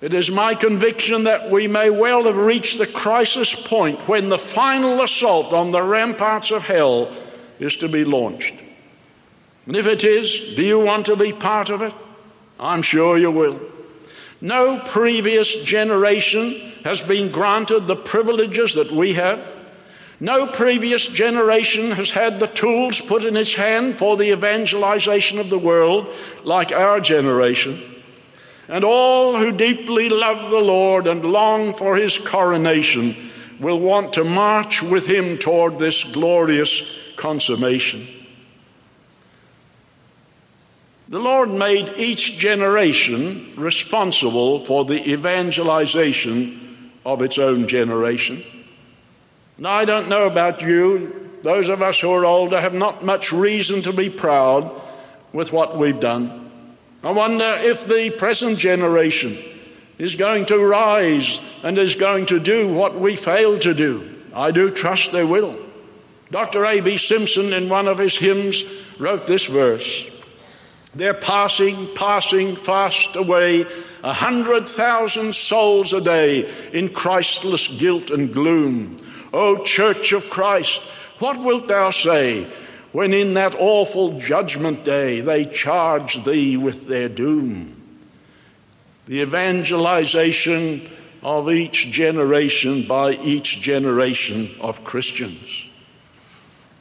It 0.01 0.15
is 0.15 0.31
my 0.31 0.55
conviction 0.55 1.25
that 1.25 1.51
we 1.51 1.67
may 1.67 1.91
well 1.91 2.27
have 2.27 2.37
reached 2.37 2.79
the 2.79 2.87
crisis 2.87 3.57
point 3.57 4.07
when 4.07 4.29
the 4.29 4.39
final 4.39 5.03
assault 5.03 5.53
on 5.53 5.73
the 5.73 5.83
ramparts 5.83 6.53
of 6.53 6.63
hell 6.63 7.13
is 7.59 7.77
to 7.79 7.89
be 7.89 8.05
launched. 8.05 8.55
And 9.67 9.75
if 9.75 9.87
it 9.89 10.05
is, 10.05 10.55
do 10.55 10.63
you 10.63 10.79
want 10.79 11.07
to 11.07 11.17
be 11.17 11.33
part 11.33 11.71
of 11.71 11.83
it? 11.83 11.93
I'm 12.59 12.83
sure 12.83 13.19
you 13.19 13.31
will. 13.31 13.61
No 14.41 14.81
previous 14.81 15.57
generation 15.57 16.73
has 16.85 17.03
been 17.03 17.31
granted 17.31 17.87
the 17.87 17.97
privileges 17.97 18.75
that 18.75 18.91
we 18.91 19.15
have. 19.15 19.47
No 20.21 20.47
previous 20.47 21.07
generation 21.07 21.93
has 21.93 22.11
had 22.11 22.41
the 22.41 22.47
tools 22.49 23.00
put 23.00 23.25
in 23.25 23.37
its 23.37 23.55
hand 23.55 23.99
for 23.99 24.17
the 24.17 24.33
evangelization 24.33 25.38
of 25.38 25.50
the 25.50 25.59
world 25.59 26.09
like 26.45 26.73
our 26.73 27.00
generation. 27.00 27.81
And 28.69 28.85
all 28.85 29.37
who 29.37 29.53
deeply 29.53 30.09
love 30.09 30.50
the 30.50 30.61
Lord 30.61 31.07
and 31.07 31.25
long 31.25 31.73
for 31.73 31.97
his 31.97 32.19
coronation 32.19 33.31
will 33.61 33.81
want 33.81 34.12
to 34.15 34.25
march 34.25 34.83
with 34.83 35.07
him 35.07 35.38
toward 35.38 35.79
this 35.79 36.05
glorious 36.05 36.83
consummation. 37.17 38.07
The 41.11 41.19
Lord 41.19 41.49
made 41.49 41.95
each 41.97 42.37
generation 42.37 43.55
responsible 43.57 44.61
for 44.61 44.85
the 44.85 45.11
evangelization 45.11 46.91
of 47.07 47.23
its 47.23 47.38
own 47.38 47.67
generation. 47.67 48.45
Now, 49.57 49.71
I 49.71 49.87
don't 49.87 50.11
know 50.11 50.27
about 50.27 50.61
you. 50.61 51.31
Those 51.43 51.71
of 51.71 51.81
us 51.81 52.00
who 52.00 52.11
are 52.11 52.27
older 52.27 52.61
have 52.61 52.75
not 52.75 53.07
much 53.07 53.33
reason 53.33 53.81
to 53.83 53.93
be 53.93 54.11
proud 54.11 54.71
with 55.33 55.50
what 55.50 55.79
we've 55.79 55.99
done. 55.99 56.50
I 57.03 57.12
wonder 57.12 57.57
if 57.59 57.88
the 57.88 58.11
present 58.11 58.59
generation 58.59 59.38
is 59.97 60.15
going 60.15 60.45
to 60.47 60.59
rise 60.59 61.41
and 61.62 61.79
is 61.79 61.95
going 61.95 62.27
to 62.27 62.38
do 62.38 62.71
what 62.75 62.95
we 62.97 63.17
failed 63.17 63.62
to 63.62 63.73
do. 63.73 64.15
I 64.35 64.50
do 64.50 64.71
trust 64.71 65.12
they 65.12 65.25
will. 65.25 65.57
Dr. 66.31 66.67
A.B. 66.67 66.99
Simpson, 66.99 67.55
in 67.55 67.71
one 67.71 67.88
of 67.88 67.97
his 67.97 68.19
hymns, 68.19 68.62
wrote 68.99 69.27
this 69.27 69.47
verse 69.47 70.07
They're 70.95 71.14
passing, 71.14 71.95
passing 71.95 72.57
fast 72.57 73.14
away, 73.14 73.66
a 74.02 74.12
hundred 74.12 74.68
thousand 74.68 75.35
souls 75.35 75.92
a 75.92 76.00
day 76.00 76.50
in 76.73 76.88
Christless 76.88 77.68
guilt 77.68 78.11
and 78.11 78.33
gloom. 78.33 78.97
O 79.33 79.62
Church 79.64 80.12
of 80.12 80.28
Christ, 80.30 80.80
what 81.18 81.38
wilt 81.38 81.68
thou 81.68 81.90
say 81.90 82.45
when 82.92 83.12
in 83.12 83.35
that 83.35 83.54
awful 83.59 84.18
judgment 84.18 84.85
day 84.85 85.21
they 85.21 85.45
charge 85.45 86.25
thee 86.25 86.57
with 86.57 86.87
their 86.87 87.09
doom? 87.09 87.75
The 89.07 89.21
evangelization 89.21 90.88
of 91.23 91.50
each 91.50 91.90
generation 91.90 92.87
by 92.87 93.12
each 93.12 93.61
generation 93.61 94.54
of 94.61 94.85
Christians. 94.85 95.68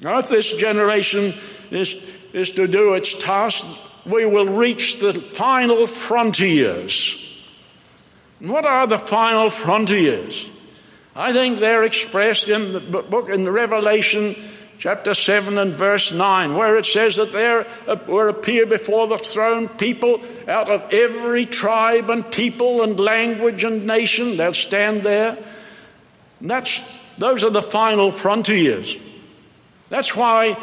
Now, 0.01 0.19
if 0.19 0.27
this 0.27 0.53
generation 0.53 1.33
is, 1.71 1.95
is 2.33 2.51
to 2.51 2.67
do 2.67 2.93
its 2.93 3.13
task, 3.15 3.67
we 4.07 4.25
will 4.25 4.47
reach 4.47 4.99
the 4.99 5.13
final 5.13 5.85
frontiers. 5.87 7.23
And 8.39 8.49
what 8.49 8.65
are 8.65 8.87
the 8.87 8.99
final 8.99 9.49
frontiers? 9.49 10.49
I 11.15 11.33
think 11.33 11.59
they're 11.59 11.83
expressed 11.83 12.47
in 12.47 12.73
the 12.73 12.79
book 12.79 13.29
in 13.29 13.49
Revelation 13.49 14.35
chapter 14.79 15.15
7 15.15 15.57
and 15.57 15.73
verse 15.73 16.11
9, 16.11 16.55
where 16.55 16.77
it 16.77 16.85
says 16.85 17.15
that 17.15 17.31
there 17.31 17.65
will 18.07 18.29
appear 18.29 18.65
before 18.65 19.07
the 19.07 19.17
throne 19.17 19.67
people 19.67 20.21
out 20.47 20.69
of 20.69 20.93
every 20.93 21.45
tribe 21.45 22.09
and 22.09 22.29
people 22.31 22.83
and 22.83 22.99
language 22.99 23.63
and 23.63 23.87
nation. 23.87 24.37
They'll 24.37 24.53
stand 24.53 25.01
there. 25.01 25.37
And 26.39 26.49
that's, 26.49 26.79
those 27.17 27.43
are 27.43 27.49
the 27.49 27.63
final 27.63 28.11
frontiers. 28.11 28.97
That's 29.89 30.15
why 30.15 30.55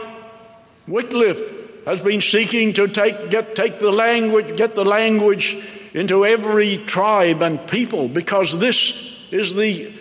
Wycliffe 0.87 1.64
has 1.87 2.01
been 2.01 2.21
seeking 2.21 2.73
to 2.75 2.89
take, 2.89 3.31
get, 3.31 3.55
take 3.55 3.79
the 3.79 3.93
language, 3.93 4.57
get 4.57 4.75
the 4.75 4.85
language 4.85 5.57
into 5.93 6.25
every 6.25 6.79
tribe 6.79 7.43
and 7.43 7.67
people, 7.69 8.09
because 8.09 8.59
this 8.59 8.95
is 9.31 9.55
the 9.55 9.93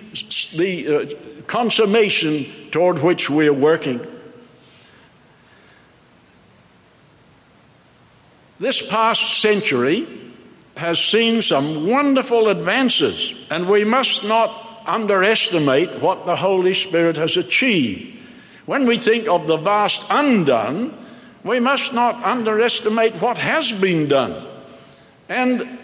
the 0.55 0.87
uh, 0.87 1.43
consummation 1.47 2.45
toward 2.71 3.01
which 3.01 3.29
we 3.29 3.47
are 3.47 3.53
working. 3.53 3.99
This 8.59 8.81
past 8.81 9.41
century 9.41 10.07
has 10.77 10.99
seen 11.03 11.41
some 11.41 11.89
wonderful 11.89 12.47
advances, 12.47 13.33
and 13.49 13.67
we 13.67 13.83
must 13.83 14.23
not 14.23 14.83
underestimate 14.85 16.01
what 16.01 16.25
the 16.25 16.35
Holy 16.35 16.73
Spirit 16.73 17.17
has 17.17 17.37
achieved. 17.37 18.17
When 18.65 18.85
we 18.85 18.97
think 18.97 19.27
of 19.27 19.47
the 19.47 19.57
vast 19.57 20.05
undone, 20.09 20.97
we 21.43 21.59
must 21.59 21.93
not 21.93 22.23
underestimate 22.23 23.15
what 23.15 23.37
has 23.37 23.71
been 23.71 24.07
done. 24.07 24.47
And 25.29 25.79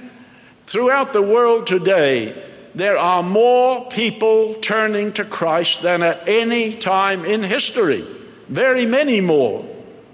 throughout 0.67 1.13
the 1.13 1.21
world 1.21 1.67
today, 1.67 2.45
there 2.75 2.97
are 2.97 3.23
more 3.23 3.89
people 3.89 4.53
turning 4.55 5.11
to 5.13 5.25
Christ 5.25 5.81
than 5.81 6.03
at 6.03 6.27
any 6.27 6.75
time 6.75 7.25
in 7.25 7.43
history. 7.43 8.05
Very 8.47 8.85
many 8.85 9.21
more. 9.21 9.65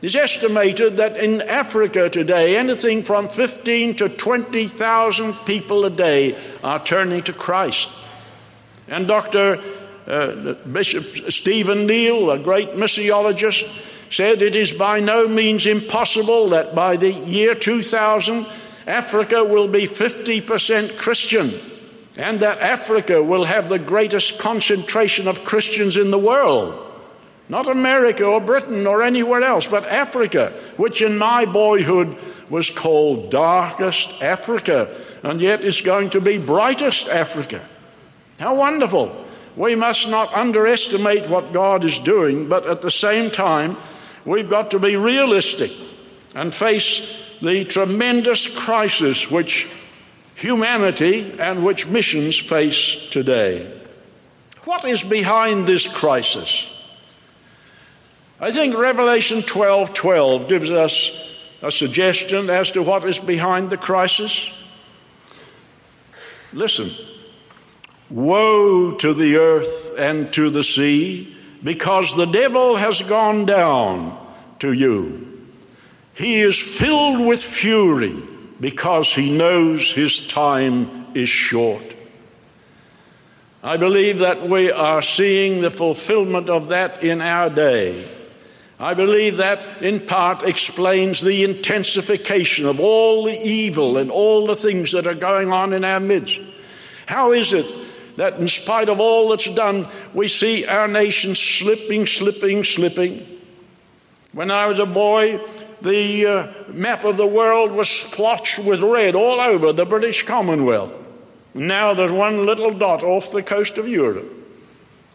It's 0.02 0.16
estimated 0.16 0.98
that 0.98 1.18
in 1.18 1.42
Africa 1.42 2.10
today, 2.10 2.58
anything 2.58 3.04
from 3.04 3.30
15 3.30 3.96
to 3.96 4.10
20,000 4.10 5.34
people 5.46 5.86
a 5.86 5.90
day 5.90 6.38
are 6.64 6.84
turning 6.84 7.24
to 7.24 7.34
Christ. 7.34 7.90
And 8.88 9.08
Dr. 9.08 9.62
Uh, 10.06 10.54
Bishop 10.72 11.32
Stephen 11.32 11.88
Neill, 11.88 12.30
a 12.30 12.38
great 12.38 12.70
missiologist, 12.72 13.68
said 14.16 14.42
it 14.42 14.56
is 14.56 14.72
by 14.72 15.02
no 15.02 15.28
means 15.28 15.66
impossible 15.66 16.50
that 16.50 16.74
by 16.74 16.96
the 16.96 17.12
year 17.12 17.54
2000, 17.54 18.46
Africa 18.88 19.44
will 19.44 19.68
be 19.68 19.86
50% 19.86 20.98
Christian 20.98 21.54
and 22.18 22.40
that 22.40 22.60
Africa 22.60 23.22
will 23.22 23.44
have 23.44 23.68
the 23.68 23.80
greatest 23.80 24.40
concentration 24.40 25.28
of 25.28 25.44
Christians 25.44 25.98
in 25.98 26.12
the 26.12 26.18
world. 26.18 26.82
Not 27.50 27.68
America 27.68 28.24
or 28.24 28.40
Britain 28.40 28.88
or 28.88 29.04
anywhere 29.04 29.44
else, 29.44 29.68
but 29.68 29.86
Africa, 29.86 30.54
which 30.78 31.02
in 31.02 31.18
my 31.18 31.46
boyhood 31.46 32.18
was 32.50 32.70
called 32.70 33.32
darkest 33.32 34.10
Africa, 34.22 34.96
and 35.24 35.42
yet 35.42 35.62
is 35.62 35.82
going 35.82 36.10
to 36.12 36.22
be 36.22 36.38
brightest 36.38 37.10
Africa. 37.10 37.62
How 38.40 38.56
wonderful! 38.56 39.26
We 39.58 39.76
must 39.76 40.08
not 40.08 40.34
underestimate 40.34 41.30
what 41.30 41.54
God 41.54 41.84
is 41.86 42.00
doing, 42.00 42.50
but 42.50 42.66
at 42.66 42.82
the 42.82 42.92
same 42.92 43.30
time, 43.32 43.78
we've 44.26 44.50
got 44.50 44.72
to 44.72 44.80
be 44.80 44.96
realistic 44.96 45.72
and 46.34 46.54
face 46.54 47.02
the 47.42 47.64
tremendous 47.64 48.48
crisis 48.48 49.30
which 49.30 49.68
humanity 50.36 51.34
and 51.40 51.64
which 51.64 51.88
missions 51.88 52.38
face 52.38 52.98
today. 53.10 53.72
What 54.64 54.84
is 54.86 55.04
behind 55.04 55.68
this 55.68 55.88
crisis? 55.88 56.72
I 58.40 58.52
think 58.52 58.76
Revelation 58.76 59.44
12 59.44 59.94
12 59.94 60.48
gives 60.50 60.72
us 60.72 61.12
a 61.62 61.72
suggestion 61.72 62.50
as 62.50 62.72
to 62.72 62.84
what 62.84 63.06
is 63.06 63.20
behind 63.20 63.70
the 63.70 63.78
crisis. 63.78 64.52
Listen. 66.52 66.92
Woe 68.10 68.96
to 68.98 69.14
the 69.16 69.38
earth 69.38 69.92
and 69.98 70.32
to 70.34 70.52
the 70.52 70.64
sea, 70.64 71.36
because 71.64 72.16
the 72.16 72.28
devil 72.28 72.76
has 72.76 73.02
gone 73.02 73.48
down 73.48 74.25
to 74.60 74.72
you. 74.72 75.50
He 76.14 76.42
is 76.42 76.58
filled 76.58 77.28
with 77.28 77.44
fury 77.44 78.16
because 78.60 79.14
he 79.14 79.36
knows 79.38 79.92
his 79.92 80.26
time 80.28 81.08
is 81.14 81.30
short. 81.30 81.84
I 83.62 83.78
believe 83.78 84.20
that 84.20 84.48
we 84.48 84.72
are 84.72 85.02
seeing 85.02 85.62
the 85.62 85.72
fulfillment 85.72 86.50
of 86.50 86.70
that 86.70 87.04
in 87.04 87.20
our 87.20 87.50
day. 87.50 88.08
I 88.80 88.94
believe 88.94 89.38
that 89.38 89.82
in 89.82 90.06
part 90.06 90.44
explains 90.44 91.22
the 91.22 91.44
intensification 91.44 92.66
of 92.66 92.80
all 92.80 93.26
the 93.26 93.38
evil 93.38 93.98
and 93.98 94.12
all 94.12 94.46
the 94.46 94.56
things 94.56 94.92
that 94.92 95.08
are 95.08 95.16
going 95.16 95.52
on 95.52 95.74
in 95.74 95.84
our 95.84 96.00
midst. 96.00 96.42
How 97.06 97.32
is 97.32 97.54
it 97.54 97.66
that, 98.18 98.40
in 98.40 98.48
spite 98.48 98.90
of 98.90 99.00
all 99.00 99.30
that's 99.30 99.50
done, 99.50 99.88
we 100.14 100.28
see 100.28 100.66
our 100.66 100.88
nation 100.88 101.36
slipping, 101.36 102.06
slipping, 102.06 102.64
slipping? 102.64 103.35
When 104.36 104.52
I 104.52 104.68
was 104.68 104.80
a 104.80 104.86
boy, 104.86 105.40
the 105.82 106.26
uh, 106.26 106.48
map 106.68 107.06
of 107.06 107.16
the 107.16 107.26
world 107.26 107.72
was 107.72 107.88
splotched 107.88 108.60
with 108.60 108.82
red 108.82 109.16
all 109.16 109.40
over 109.40 109.72
the 109.72 109.86
British 109.86 110.26
Commonwealth. 110.26 110.94
Now 111.54 111.94
there's 111.94 112.12
one 112.12 112.46
little 112.46 112.78
dot 112.78 113.02
off 113.02 113.32
the 113.32 113.42
coast 113.42 113.78
of 113.78 113.88
Europe. 113.88 114.30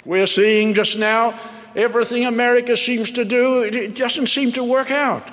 We're 0.06 0.26
seeing 0.26 0.72
just 0.72 0.96
now 0.96 1.38
everything 1.76 2.24
America 2.24 2.78
seems 2.78 3.10
to 3.10 3.26
do, 3.26 3.60
it 3.60 3.94
doesn't 3.94 4.28
seem 4.28 4.52
to 4.52 4.64
work 4.64 4.90
out. 4.90 5.28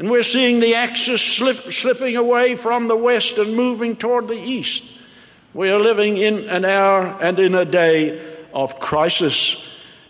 And 0.00 0.10
we're 0.10 0.24
seeing 0.24 0.58
the 0.58 0.74
axis 0.74 1.22
slip, 1.22 1.72
slipping 1.72 2.16
away 2.16 2.56
from 2.56 2.88
the 2.88 2.96
west 2.96 3.38
and 3.38 3.54
moving 3.54 3.94
toward 3.94 4.26
the 4.26 4.34
east. 4.34 4.82
We 5.54 5.70
are 5.70 5.78
living 5.78 6.16
in 6.16 6.48
an 6.48 6.64
hour 6.64 7.16
and 7.22 7.38
in 7.38 7.54
a 7.54 7.64
day 7.64 8.20
of 8.52 8.80
crisis, 8.80 9.56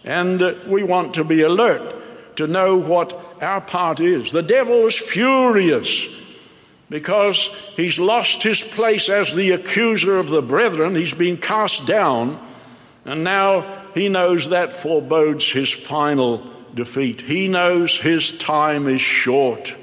and 0.02 0.40
we 0.66 0.82
want 0.82 1.12
to 1.16 1.24
be 1.24 1.42
alert 1.42 1.98
to 2.36 2.46
know 2.46 2.78
what 2.78 3.12
our 3.42 3.60
part 3.60 4.00
is. 4.00 4.32
The 4.32 4.42
devil 4.42 4.86
is 4.86 4.98
furious 4.98 6.08
because 6.88 7.48
he's 7.74 7.98
lost 7.98 8.42
his 8.42 8.62
place 8.62 9.08
as 9.08 9.34
the 9.34 9.52
accuser 9.52 10.18
of 10.18 10.28
the 10.28 10.42
brethren. 10.42 10.94
He's 10.94 11.14
been 11.14 11.38
cast 11.38 11.86
down, 11.86 12.38
and 13.04 13.24
now 13.24 13.84
he 13.94 14.08
knows 14.08 14.50
that 14.50 14.74
forebodes 14.74 15.50
his 15.50 15.70
final 15.70 16.46
defeat. 16.74 17.20
He 17.20 17.48
knows 17.48 17.96
his 17.96 18.32
time 18.32 18.88
is 18.88 19.00
short. 19.00 19.74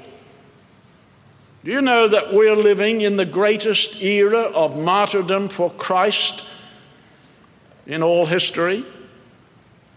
Do 1.64 1.72
you 1.72 1.82
know 1.82 2.08
that 2.08 2.32
we're 2.32 2.56
living 2.56 3.02
in 3.02 3.16
the 3.16 3.26
greatest 3.26 4.00
era 4.00 4.42
of 4.42 4.78
martyrdom 4.78 5.50
for 5.50 5.70
Christ 5.70 6.42
in 7.86 8.02
all 8.02 8.24
history? 8.24 8.84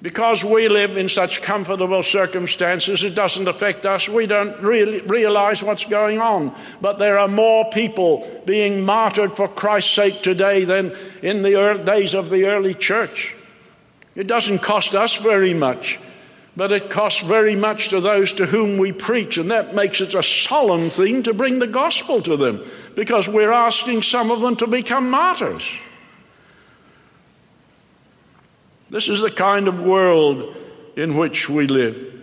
Because 0.04 0.44
we 0.44 0.68
live 0.68 0.98
in 0.98 1.08
such 1.08 1.42
comfortable 1.42 2.04
circumstances, 2.04 3.06
it 3.06 3.16
doesn't 3.16 3.48
affect 3.48 3.86
us. 3.86 4.10
We 4.10 4.28
don't 4.28 4.62
really 4.62 5.00
realize 5.00 5.64
what's 5.64 5.86
going 5.86 6.20
on. 6.20 6.54
But 6.82 7.00
there 7.00 7.18
are 7.18 7.30
more 7.30 7.72
people 7.72 8.30
being 8.46 8.84
martyred 8.84 9.38
for 9.38 9.48
Christ's 9.48 9.96
sake 9.96 10.22
today 10.22 10.66
than 10.66 10.94
in 11.22 11.42
the 11.42 11.82
days 11.86 12.14
of 12.14 12.30
the 12.30 12.48
early 12.48 12.74
church. 12.74 13.34
It 14.14 14.28
doesn't 14.28 14.60
cost 14.60 14.94
us 14.94 15.16
very 15.20 15.54
much, 15.54 15.98
but 16.58 16.74
it 16.74 16.90
costs 16.90 17.24
very 17.24 17.56
much 17.56 17.88
to 17.88 18.02
those 18.02 18.34
to 18.34 18.46
whom 18.46 18.78
we 18.78 18.92
preach, 18.92 19.38
and 19.38 19.52
that 19.52 19.74
makes 19.74 20.02
it 20.02 20.14
a 20.14 20.22
solemn 20.22 20.90
thing 20.90 21.24
to 21.24 21.34
bring 21.34 21.60
the 21.60 21.68
gospel 21.68 22.22
to 22.24 22.36
them 22.36 22.62
because 22.94 23.30
we're 23.30 23.54
asking 23.54 24.02
some 24.02 24.32
of 24.32 24.42
them 24.42 24.58
to 24.58 24.68
become 24.68 25.10
martyrs. 25.10 25.66
This 28.94 29.10
is 29.10 29.22
the 29.22 29.32
kind 29.32 29.68
of 29.68 29.80
world 29.80 30.56
in 30.96 31.18
which 31.18 31.50
we 31.50 31.66
live. 31.66 32.14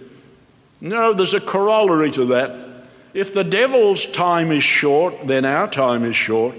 No, 0.81 1.13
there's 1.13 1.35
a 1.35 1.41
corollary 1.41 2.13
to 2.13 2.27
that. 2.27 2.87
If 3.13 3.35
the 3.35 3.43
devil's 3.43 4.07
time 4.07 4.53
is 4.53 4.63
short, 4.63 5.27
then 5.27 5.45
our 5.45 5.69
time 5.69 6.05
is 6.05 6.15
short. 6.15 6.55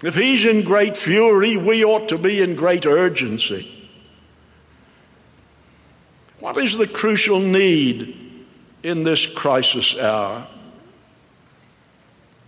If 0.00 0.14
he's 0.14 0.44
in 0.44 0.62
great 0.62 0.96
fury, 0.96 1.56
we 1.56 1.84
ought 1.84 2.08
to 2.10 2.18
be 2.18 2.40
in 2.40 2.54
great 2.54 2.86
urgency. 2.86 3.68
What 6.38 6.56
is 6.56 6.78
the 6.78 6.86
crucial 6.86 7.40
need 7.40 8.46
in 8.84 9.02
this 9.02 9.26
crisis 9.26 9.96
hour? 9.96 10.46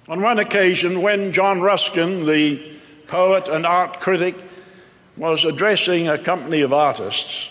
On 0.07 0.23
one 0.23 0.39
occasion, 0.39 1.03
when 1.03 1.33
John 1.33 1.61
Ruskin, 1.61 2.25
the 2.25 2.63
poet 3.09 3.49
and 3.49 3.67
art 3.67 3.99
critic, 3.99 4.37
was 5.17 5.45
addressing 5.45 6.09
a 6.09 6.19
company 6.19 6.63
of 6.63 6.73
artists, 6.73 7.51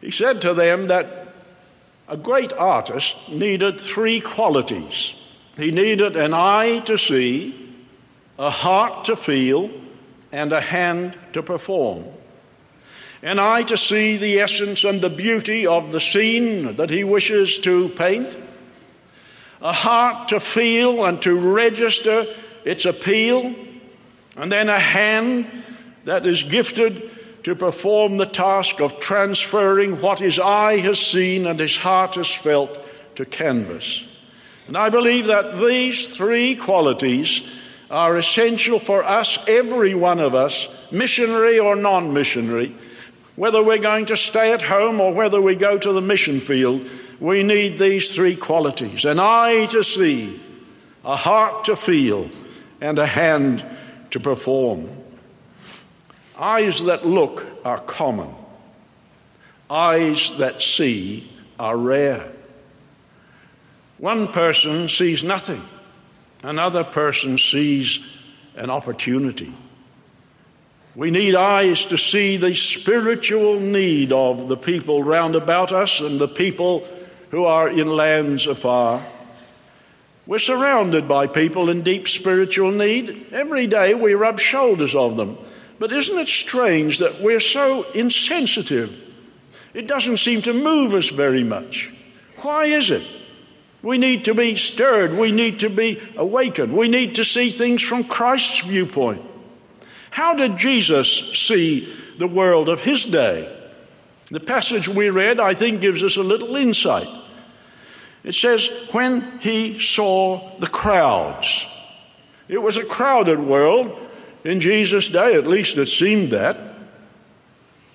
he 0.00 0.10
said 0.10 0.40
to 0.42 0.54
them 0.54 0.88
that 0.88 1.28
a 2.08 2.16
great 2.16 2.52
artist 2.52 3.16
needed 3.28 3.80
three 3.80 4.20
qualities. 4.20 5.14
He 5.56 5.70
needed 5.70 6.16
an 6.16 6.34
eye 6.34 6.80
to 6.80 6.98
see, 6.98 7.74
a 8.38 8.50
heart 8.50 9.04
to 9.06 9.16
feel, 9.16 9.70
and 10.32 10.52
a 10.52 10.60
hand 10.60 11.16
to 11.32 11.42
perform. 11.42 12.04
an 13.24 13.38
eye 13.38 13.62
to 13.62 13.78
see 13.78 14.18
the 14.18 14.38
essence 14.38 14.84
and 14.84 15.00
the 15.00 15.08
beauty 15.08 15.66
of 15.66 15.92
the 15.92 16.00
scene 16.00 16.76
that 16.76 16.90
he 16.90 17.02
wishes 17.02 17.58
to 17.58 17.88
paint, 17.90 18.36
a 19.62 19.72
heart 19.72 20.28
to 20.28 20.38
feel 20.38 21.06
and 21.06 21.22
to 21.22 21.54
register 21.54 22.26
its 22.66 22.84
appeal, 22.84 23.54
and 24.36 24.52
then 24.52 24.68
a 24.68 24.78
hand 24.78 25.50
that 26.04 26.26
is 26.26 26.42
gifted 26.42 27.10
to 27.44 27.54
perform 27.54 28.16
the 28.16 28.26
task 28.26 28.80
of 28.80 29.00
transferring 29.00 30.00
what 30.00 30.18
his 30.18 30.38
eye 30.38 30.78
has 30.78 30.98
seen 30.98 31.46
and 31.46 31.60
his 31.60 31.76
heart 31.76 32.14
has 32.14 32.32
felt 32.32 32.70
to 33.16 33.24
canvas. 33.24 34.06
And 34.66 34.76
I 34.78 34.88
believe 34.88 35.26
that 35.26 35.58
these 35.58 36.10
three 36.12 36.56
qualities 36.56 37.42
are 37.90 38.16
essential 38.16 38.78
for 38.78 39.04
us, 39.04 39.38
every 39.46 39.94
one 39.94 40.20
of 40.20 40.34
us, 40.34 40.68
missionary 40.90 41.58
or 41.58 41.76
non 41.76 42.14
missionary, 42.14 42.74
whether 43.36 43.62
we're 43.62 43.78
going 43.78 44.06
to 44.06 44.16
stay 44.16 44.52
at 44.52 44.62
home 44.62 45.00
or 45.00 45.12
whether 45.12 45.40
we 45.40 45.54
go 45.54 45.76
to 45.76 45.92
the 45.92 46.00
mission 46.00 46.40
field. 46.40 46.88
We 47.20 47.42
need 47.42 47.78
these 47.78 48.14
three 48.14 48.36
qualities 48.36 49.04
an 49.04 49.20
eye 49.20 49.66
to 49.70 49.84
see, 49.84 50.40
a 51.04 51.14
heart 51.14 51.66
to 51.66 51.76
feel, 51.76 52.30
and 52.80 52.98
a 52.98 53.06
hand 53.06 53.64
to 54.10 54.20
perform. 54.20 54.88
Eyes 56.38 56.82
that 56.84 57.06
look 57.06 57.44
are 57.64 57.78
common, 57.78 58.34
eyes 59.70 60.32
that 60.38 60.60
see 60.60 61.30
are 61.58 61.76
rare. 61.76 62.32
One 63.98 64.28
person 64.28 64.88
sees 64.88 65.22
nothing, 65.22 65.62
another 66.42 66.82
person 66.82 67.38
sees 67.38 68.00
an 68.56 68.68
opportunity. 68.68 69.52
We 70.96 71.10
need 71.10 71.34
eyes 71.34 71.84
to 71.86 71.98
see 71.98 72.36
the 72.36 72.54
spiritual 72.54 73.58
need 73.58 74.12
of 74.12 74.48
the 74.48 74.56
people 74.56 75.02
round 75.02 75.34
about 75.34 75.72
us 75.72 76.00
and 76.00 76.20
the 76.20 76.28
people 76.28 76.86
who 77.30 77.44
are 77.44 77.68
in 77.68 77.88
lands 77.88 78.46
afar. 78.46 79.04
We're 80.26 80.38
surrounded 80.38 81.08
by 81.08 81.26
people 81.26 81.68
in 81.68 81.82
deep 81.82 82.08
spiritual 82.08 82.70
need. 82.70 83.26
Every 83.32 83.66
day 83.66 83.94
we 83.94 84.14
rub 84.14 84.38
shoulders 84.38 84.94
of 84.94 85.16
them. 85.16 85.36
But 85.78 85.92
isn't 85.92 86.18
it 86.18 86.28
strange 86.28 86.98
that 86.98 87.20
we're 87.20 87.40
so 87.40 87.84
insensitive? 87.90 89.06
It 89.74 89.86
doesn't 89.86 90.18
seem 90.18 90.42
to 90.42 90.52
move 90.52 90.94
us 90.94 91.08
very 91.08 91.42
much. 91.42 91.92
Why 92.38 92.66
is 92.66 92.90
it? 92.90 93.02
We 93.82 93.98
need 93.98 94.24
to 94.24 94.34
be 94.34 94.56
stirred. 94.56 95.12
We 95.12 95.32
need 95.32 95.60
to 95.60 95.68
be 95.68 96.00
awakened. 96.16 96.76
We 96.76 96.88
need 96.88 97.16
to 97.16 97.24
see 97.24 97.50
things 97.50 97.82
from 97.82 98.04
Christ's 98.04 98.62
viewpoint. 98.62 99.22
How 100.10 100.34
did 100.34 100.56
Jesus 100.56 101.08
see 101.34 101.92
the 102.18 102.28
world 102.28 102.68
of 102.68 102.80
his 102.80 103.04
day? 103.04 103.50
The 104.30 104.40
passage 104.40 104.88
we 104.88 105.10
read, 105.10 105.38
I 105.40 105.54
think, 105.54 105.80
gives 105.80 106.02
us 106.02 106.16
a 106.16 106.22
little 106.22 106.56
insight. 106.56 107.08
It 108.22 108.34
says, 108.34 108.70
when 108.92 109.38
he 109.40 109.80
saw 109.80 110.56
the 110.60 110.66
crowds. 110.66 111.66
It 112.48 112.58
was 112.58 112.76
a 112.76 112.84
crowded 112.84 113.38
world 113.38 113.98
in 114.44 114.60
Jesus' 114.60 115.08
day, 115.08 115.34
at 115.34 115.46
least 115.46 115.78
it 115.78 115.88
seemed 115.88 116.30
that. 116.32 116.74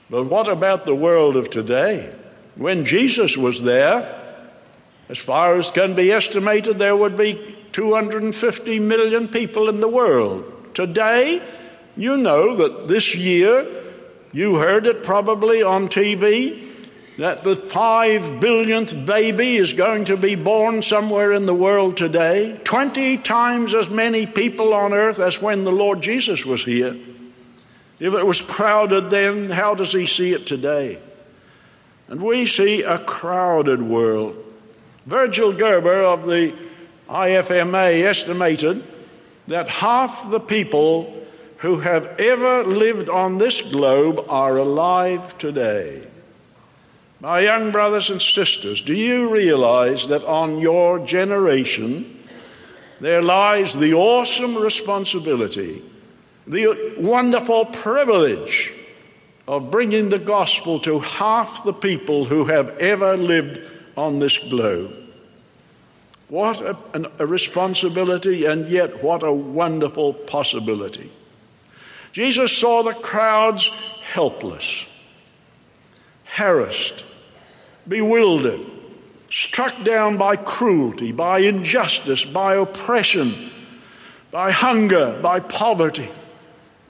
But 0.10 0.26
what 0.26 0.48
about 0.48 0.86
the 0.86 0.96
world 0.96 1.36
of 1.36 1.50
today? 1.50 2.14
When 2.56 2.86
Jesus 2.86 3.38
was 3.38 3.62
there, 3.62 4.16
as 5.08 5.18
far 5.18 5.56
as 5.56 5.72
can 5.72 5.96
be 5.96 6.12
estimated, 6.12 6.78
there 6.78 6.96
would 6.96 7.18
be 7.18 7.56
250 7.72 8.80
million 8.80 9.28
people 9.28 9.70
in 9.70 9.80
the 9.80 9.88
world. 9.88 10.74
Today, 10.74 11.42
you 11.96 12.18
know 12.18 12.56
that 12.56 12.88
this 12.88 13.16
year, 13.16 13.68
you 14.34 14.56
heard 14.56 14.86
it 14.86 15.04
probably 15.04 15.62
on 15.62 15.88
TV, 15.88 16.69
that 17.20 17.44
the 17.44 17.58
five 17.58 18.40
billionth 18.40 19.06
baby 19.06 19.58
is 19.58 19.74
going 19.74 20.06
to 20.06 20.16
be 20.16 20.36
born 20.36 20.82
somewhere 20.82 21.34
in 21.34 21.46
the 21.46 21.54
world 21.54 21.98
today. 21.98 22.58
20 22.64 23.18
times 23.18 23.74
as 23.74 23.90
many 23.90 24.26
people 24.26 24.74
on 24.74 24.94
earth 24.94 25.20
as 25.20 25.42
when 25.42 25.66
the 25.66 25.72
Lord 25.72 26.02
Jesus 26.02 26.46
was 26.46 26.64
here. 26.64 26.96
If 28.00 28.14
it 28.14 28.26
was 28.26 28.40
crowded 28.40 29.10
then, 29.10 29.50
how 29.50 29.76
does 29.76 29.92
he 29.92 30.06
see 30.06 30.32
it 30.32 30.48
today? 30.48 31.02
And 32.08 32.24
we 32.24 32.48
see 32.48 32.84
a 32.84 33.00
crowded 33.00 33.82
world. 33.82 34.42
Virgil 35.06 35.52
Gerber 35.52 36.02
of 36.04 36.26
the 36.26 36.56
IFMA 37.10 38.02
estimated 38.02 38.82
that 39.48 39.68
half 39.68 40.32
the 40.32 40.40
people 40.40 41.22
who 41.58 41.80
have 41.80 42.18
ever 42.18 42.64
lived 42.64 43.10
on 43.10 43.40
this 43.40 43.60
globe 43.60 44.26
are 44.30 44.56
alive 44.56 45.38
today. 45.38 46.09
My 47.22 47.42
young 47.42 47.72
brothers 47.72 48.10
and 48.10 48.22
sisters, 48.22 48.82
do 48.82 48.94
you 48.94 49.30
realize 49.34 50.08
that 50.08 50.24
on 50.24 50.60
your 50.60 51.06
generation 51.06 52.18
there 53.02 53.22
lies 53.22 53.74
the 53.74 53.94
awesome 53.94 54.56
responsibility, 54.56 55.84
the 56.48 56.96
wonderful 56.98 57.66
privilege 57.66 58.74
of 59.50 59.70
bringing 59.70 60.08
the 60.08 60.20
gospel 60.20 60.80
to 60.80 61.00
half 61.00 61.66
the 61.66 61.74
people 61.74 62.24
who 62.24 62.46
have 62.46 62.70
ever 62.78 63.18
lived 63.18 63.66
on 63.98 64.20
this 64.20 64.38
globe? 64.38 64.96
What 66.30 66.62
a, 66.62 66.78
an, 66.94 67.08
a 67.18 67.26
responsibility, 67.26 68.46
and 68.46 68.70
yet 68.70 69.04
what 69.04 69.24
a 69.24 69.34
wonderful 69.34 70.14
possibility. 70.14 71.12
Jesus 72.14 72.56
saw 72.56 72.84
the 72.84 72.94
crowds 72.94 73.70
helpless, 74.04 74.86
harassed, 76.24 77.04
bewildered, 77.90 78.66
struck 79.30 79.84
down 79.84 80.18
by 80.18 80.36
cruelty, 80.36 81.12
by 81.12 81.40
injustice, 81.40 82.24
by 82.24 82.56
oppression, 82.56 83.50
by 84.32 84.52
hunger, 84.52 85.20
by 85.22 85.40
poverty. 85.40 86.10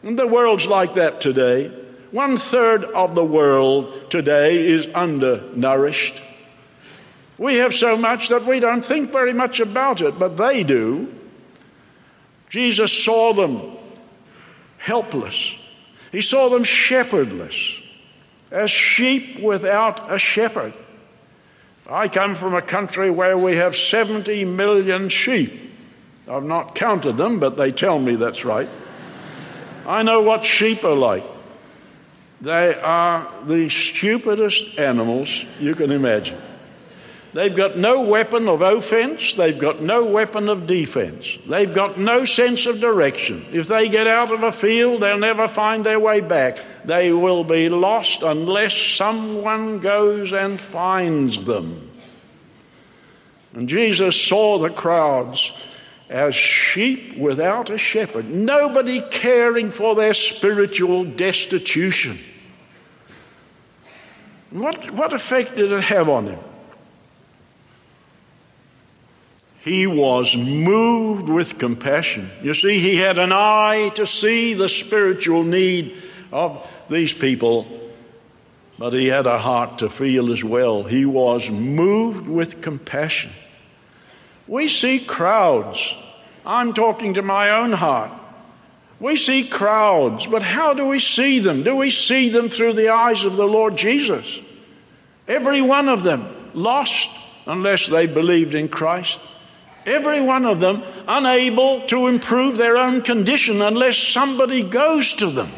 And 0.03 0.19
the 0.19 0.27
world's 0.27 0.67
like 0.67 0.93
that 0.95 1.21
today. 1.21 1.69
One 2.11 2.37
third 2.37 2.83
of 2.83 3.15
the 3.15 3.25
world 3.25 4.11
today 4.11 4.57
is 4.67 4.87
undernourished. 4.93 6.21
We 7.37 7.55
have 7.55 7.73
so 7.73 7.95
much 7.95 8.29
that 8.29 8.45
we 8.45 8.59
don't 8.59 8.83
think 8.83 9.11
very 9.11 9.33
much 9.33 9.59
about 9.59 10.01
it, 10.01 10.19
but 10.19 10.35
they 10.35 10.63
do. 10.63 11.13
Jesus 12.49 12.91
saw 12.91 13.33
them 13.33 13.77
helpless. 14.77 15.55
He 16.11 16.21
saw 16.21 16.49
them 16.49 16.63
shepherdless, 16.63 17.81
as 18.51 18.71
sheep 18.71 19.39
without 19.39 20.11
a 20.11 20.17
shepherd. 20.17 20.73
I 21.89 22.07
come 22.07 22.35
from 22.35 22.53
a 22.53 22.61
country 22.61 23.09
where 23.09 23.37
we 23.37 23.55
have 23.55 23.75
70 23.75 24.45
million 24.45 25.09
sheep. 25.09 25.71
I've 26.29 26.43
not 26.43 26.75
counted 26.75 27.17
them, 27.17 27.39
but 27.39 27.57
they 27.57 27.71
tell 27.71 27.97
me 27.97 28.15
that's 28.15 28.45
right. 28.45 28.69
I 29.87 30.03
know 30.03 30.21
what 30.21 30.45
sheep 30.45 30.83
are 30.83 30.95
like. 30.95 31.23
They 32.41 32.75
are 32.75 33.27
the 33.45 33.69
stupidest 33.69 34.77
animals 34.77 35.43
you 35.59 35.73
can 35.73 35.91
imagine. 35.91 36.39
They've 37.31 37.55
got 37.55 37.77
no 37.77 38.01
weapon 38.01 38.47
of 38.47 38.61
offense. 38.61 39.35
They've 39.35 39.57
got 39.57 39.81
no 39.81 40.05
weapon 40.05 40.49
of 40.49 40.65
defense. 40.65 41.37
They've 41.47 41.73
got 41.73 41.97
no 41.97 42.25
sense 42.25 42.65
of 42.65 42.79
direction. 42.79 43.45
If 43.51 43.67
they 43.67 43.87
get 43.87 44.07
out 44.07 44.31
of 44.31 44.41
a 44.41 44.51
field, 44.51 45.01
they'll 45.01 45.19
never 45.19 45.47
find 45.47 45.85
their 45.85 45.99
way 45.99 46.21
back. 46.21 46.59
They 46.85 47.13
will 47.13 47.43
be 47.43 47.69
lost 47.69 48.23
unless 48.23 48.75
someone 48.75 49.79
goes 49.79 50.33
and 50.33 50.59
finds 50.59 51.43
them. 51.45 51.91
And 53.53 53.69
Jesus 53.69 54.19
saw 54.19 54.57
the 54.57 54.71
crowds 54.71 55.51
as 56.09 56.33
sheep 56.33 57.15
without 57.15 57.69
a 57.69 57.77
shepherd, 57.77 58.27
nobody 58.27 59.01
caring 59.11 59.69
for 59.69 59.93
their 59.93 60.15
spiritual 60.15 61.03
destitution. 61.03 62.17
What, 64.49 64.89
what 64.91 65.13
effect 65.13 65.55
did 65.55 65.71
it 65.71 65.83
have 65.83 66.09
on 66.09 66.25
him? 66.25 66.39
He 69.59 69.87
was 69.87 70.35
moved 70.35 71.27
with 71.27 71.57
compassion. 71.57 72.31
You 72.41 72.53
see, 72.53 72.79
he 72.79 72.95
had 72.95 73.19
an 73.19 73.31
eye 73.33 73.91
to 73.95 74.05
see 74.05 74.53
the 74.53 74.69
spiritual 74.69 75.43
need 75.43 76.01
of 76.31 76.65
these 76.89 77.13
people, 77.13 77.67
but 78.77 78.93
he 78.93 79.07
had 79.07 79.27
a 79.27 79.37
heart 79.37 79.79
to 79.79 79.89
feel 79.89 80.31
as 80.31 80.43
well. 80.43 80.83
He 80.83 81.05
was 81.05 81.49
moved 81.49 82.27
with 82.27 82.61
compassion. 82.61 83.31
We 84.47 84.69
see 84.69 84.99
crowds. 84.99 85.95
I'm 86.45 86.73
talking 86.73 87.15
to 87.15 87.21
my 87.21 87.51
own 87.51 87.73
heart. 87.73 88.11
We 88.99 89.15
see 89.15 89.47
crowds, 89.47 90.25
but 90.27 90.41
how 90.41 90.73
do 90.73 90.87
we 90.87 90.99
see 90.99 91.39
them? 91.39 91.63
Do 91.63 91.75
we 91.75 91.91
see 91.91 92.29
them 92.29 92.49
through 92.49 92.73
the 92.73 92.89
eyes 92.89 93.23
of 93.23 93.35
the 93.35 93.45
Lord 93.45 93.77
Jesus? 93.77 94.41
Every 95.27 95.61
one 95.61 95.87
of 95.89 96.03
them 96.03 96.51
lost 96.53 97.09
unless 97.45 97.87
they 97.87 98.07
believed 98.07 98.55
in 98.55 98.67
Christ. 98.67 99.19
Every 99.85 100.21
one 100.21 100.45
of 100.45 100.59
them 100.59 100.83
unable 101.07 101.81
to 101.87 102.07
improve 102.07 102.57
their 102.57 102.77
own 102.77 103.01
condition 103.01 103.61
unless 103.61 103.97
somebody 103.97 104.63
goes 104.63 105.13
to 105.13 105.29
them. 105.29 105.49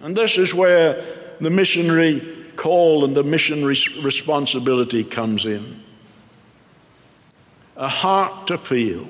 And 0.00 0.16
this 0.16 0.38
is 0.38 0.54
where 0.54 1.04
the 1.40 1.50
missionary 1.50 2.20
call 2.56 3.04
and 3.04 3.16
the 3.16 3.24
missionary 3.24 3.76
responsibility 4.02 5.04
comes 5.04 5.46
in. 5.46 5.82
A 7.76 7.88
heart 7.88 8.48
to 8.48 8.58
feel. 8.58 9.06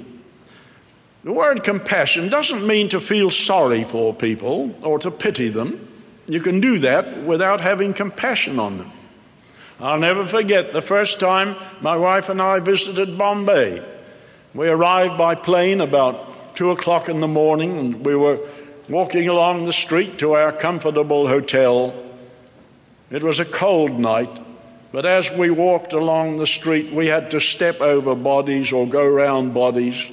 The 1.25 1.33
word 1.33 1.65
compassion 1.65 2.29
doesn't 2.29 2.67
mean 2.67 2.91
to 2.91 3.01
feel 3.01 3.31
sorry 3.31 3.85
for 3.85 4.15
people 4.15 4.77
or 4.83 4.99
to 5.01 5.11
pity 5.11 5.49
them. 5.49 5.89
You 6.27 6.41
can 6.41 6.61
do 6.61 6.79
that 6.81 7.25
without 7.25 7.61
having 7.61 7.93
compassion 7.93 8.59
on 8.59 8.79
them. 8.79 8.93
I'll 9.81 10.01
never 10.01 10.27
forget 10.27 10.73
the 10.73 10.83
first 10.83 11.21
time 11.21 11.55
my 11.81 11.97
wife 11.97 12.29
and 12.29 12.43
I 12.43 12.59
visited 12.59 13.17
Bombay. 13.17 13.81
We 14.53 14.69
arrived 14.69 15.17
by 15.17 15.37
plane 15.37 15.81
about 15.81 16.57
two 16.57 16.71
o'clock 16.73 17.09
in 17.09 17.21
the 17.21 17.29
morning, 17.29 17.79
and 17.79 18.05
we 18.05 18.17
were 18.17 18.41
walking 18.89 19.29
along 19.29 19.67
the 19.67 19.73
street 19.73 20.19
to 20.19 20.33
our 20.33 20.51
comfortable 20.51 21.29
hotel. 21.29 21.95
It 23.11 23.23
was 23.23 23.39
a 23.39 23.45
cold 23.45 23.93
night, 23.93 24.31
but 24.91 25.07
as 25.07 25.31
we 25.31 25.51
walked 25.51 25.93
along 25.93 26.39
the 26.39 26.47
street, 26.49 26.93
we 26.93 27.07
had 27.07 27.31
to 27.31 27.41
step 27.41 27.81
over 27.81 28.17
bodies 28.17 28.73
or 28.73 28.89
go 28.89 29.07
round 29.07 29.55
bodies. 29.55 30.11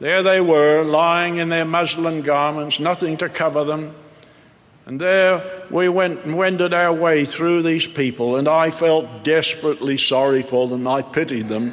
There 0.00 0.22
they 0.22 0.40
were, 0.40 0.84
lying 0.84 1.36
in 1.36 1.50
their 1.50 1.66
muslin 1.66 2.22
garments, 2.22 2.80
nothing 2.80 3.18
to 3.18 3.28
cover 3.28 3.64
them. 3.64 3.94
And 4.86 5.00
there 5.00 5.42
we 5.70 5.88
went 5.88 6.24
and 6.24 6.36
wended 6.36 6.74
our 6.74 6.92
way 6.92 7.24
through 7.24 7.62
these 7.62 7.86
people, 7.86 8.36
and 8.36 8.48
I 8.48 8.70
felt 8.70 9.22
desperately 9.22 9.96
sorry 9.96 10.42
for 10.42 10.66
them. 10.66 10.88
I 10.88 11.02
pitied 11.02 11.48
them. 11.48 11.72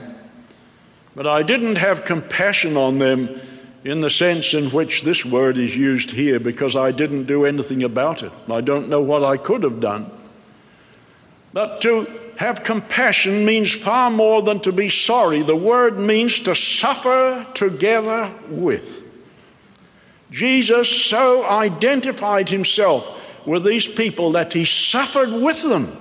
But 1.16 1.26
I 1.26 1.44
didn't 1.44 1.78
have 1.78 2.06
compassion 2.06 2.78
on 2.78 3.00
them 3.00 3.42
in 3.84 4.02
the 4.02 4.10
sense 4.10 4.54
in 4.54 4.70
which 4.70 5.04
this 5.04 5.26
word 5.26 5.58
is 5.58 5.76
used 5.76 6.12
here 6.12 6.40
because 6.40 6.76
I 6.76 6.92
didn't 6.92 7.26
do 7.26 7.46
anything 7.46 7.84
about 7.84 8.24
it. 8.24 8.32
I 8.50 8.62
don't 8.62 8.90
know 8.90 9.02
what 9.02 9.24
I 9.24 9.38
could 9.38 9.64
have 9.64 9.80
done. 9.80 10.12
But 11.52 11.82
to 11.82 12.08
have 12.38 12.64
compassion 12.64 13.44
means 13.44 13.76
far 13.76 14.12
more 14.12 14.42
than 14.42 14.60
to 14.62 14.72
be 14.72 14.90
sorry. 14.90 15.42
The 15.42 15.56
word 15.56 16.00
means 16.00 16.40
to 16.42 16.56
suffer 16.56 17.46
together 17.54 18.32
with. 18.50 19.04
Jesus 20.32 20.90
so 20.90 21.46
identified 21.46 22.50
himself 22.50 23.18
with 23.46 23.64
these 23.64 23.88
people 23.88 24.34
that 24.34 24.54
he 24.54 24.66
suffered 24.66 25.32
with 25.32 25.64
them. 25.64 26.00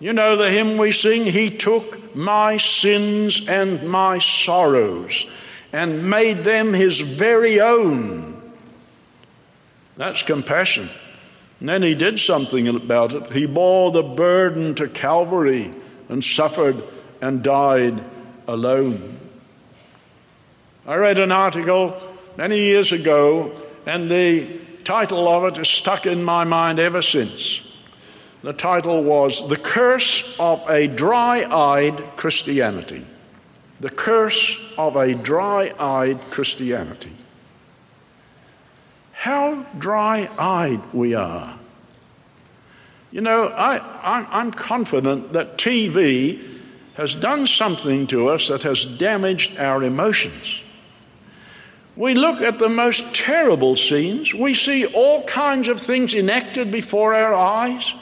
You 0.00 0.12
know 0.12 0.36
the 0.36 0.50
hymn 0.50 0.76
we 0.76 0.92
sing, 0.92 1.24
He 1.24 1.50
took 1.50 2.14
my 2.14 2.58
sins 2.58 3.40
and 3.48 3.88
my 3.88 4.18
sorrows 4.18 5.26
and 5.72 6.10
made 6.10 6.44
them 6.44 6.72
His 6.72 7.00
very 7.00 7.60
own. 7.60 8.40
That's 9.96 10.22
compassion. 10.22 10.90
And 11.60 11.68
then 11.68 11.82
He 11.82 11.94
did 11.94 12.18
something 12.18 12.68
about 12.68 13.14
it. 13.14 13.30
He 13.30 13.46
bore 13.46 13.92
the 13.92 14.02
burden 14.02 14.74
to 14.74 14.88
Calvary 14.88 15.72
and 16.08 16.22
suffered 16.22 16.82
and 17.22 17.42
died 17.42 18.08
alone. 18.46 19.18
I 20.86 20.96
read 20.96 21.18
an 21.18 21.32
article 21.32 21.98
many 22.36 22.58
years 22.58 22.92
ago, 22.92 23.54
and 23.86 24.10
the 24.10 24.60
title 24.84 25.28
of 25.28 25.44
it 25.44 25.56
has 25.56 25.68
stuck 25.68 26.06
in 26.06 26.22
my 26.22 26.44
mind 26.44 26.78
ever 26.78 27.02
since. 27.02 27.60
The 28.42 28.52
title 28.52 29.02
was 29.02 29.46
The 29.48 29.56
Curse 29.56 30.22
of 30.38 30.68
a 30.68 30.86
Dry 30.86 31.44
Eyed 31.50 32.16
Christianity. 32.16 33.06
The 33.80 33.90
Curse 33.90 34.58
of 34.76 34.96
a 34.96 35.14
Dry 35.14 35.72
Eyed 35.78 36.20
Christianity. 36.30 37.12
How 39.12 39.62
dry 39.78 40.28
eyed 40.38 40.82
we 40.92 41.14
are. 41.14 41.58
You 43.10 43.20
know, 43.20 43.46
I, 43.46 43.78
I'm 44.02 44.50
confident 44.50 45.32
that 45.34 45.56
TV 45.56 46.60
has 46.94 47.14
done 47.14 47.46
something 47.46 48.08
to 48.08 48.28
us 48.28 48.48
that 48.48 48.64
has 48.64 48.84
damaged 48.84 49.56
our 49.56 49.84
emotions. 49.84 50.63
We 51.96 52.14
look 52.14 52.40
at 52.40 52.58
the 52.58 52.68
most 52.68 53.14
terrible 53.14 53.76
scenes. 53.76 54.34
We 54.34 54.54
see 54.54 54.86
all 54.86 55.22
kinds 55.24 55.68
of 55.68 55.80
things 55.80 56.14
enacted 56.14 56.72
before 56.72 57.14
our 57.14 57.34
eyes. 57.34 57.94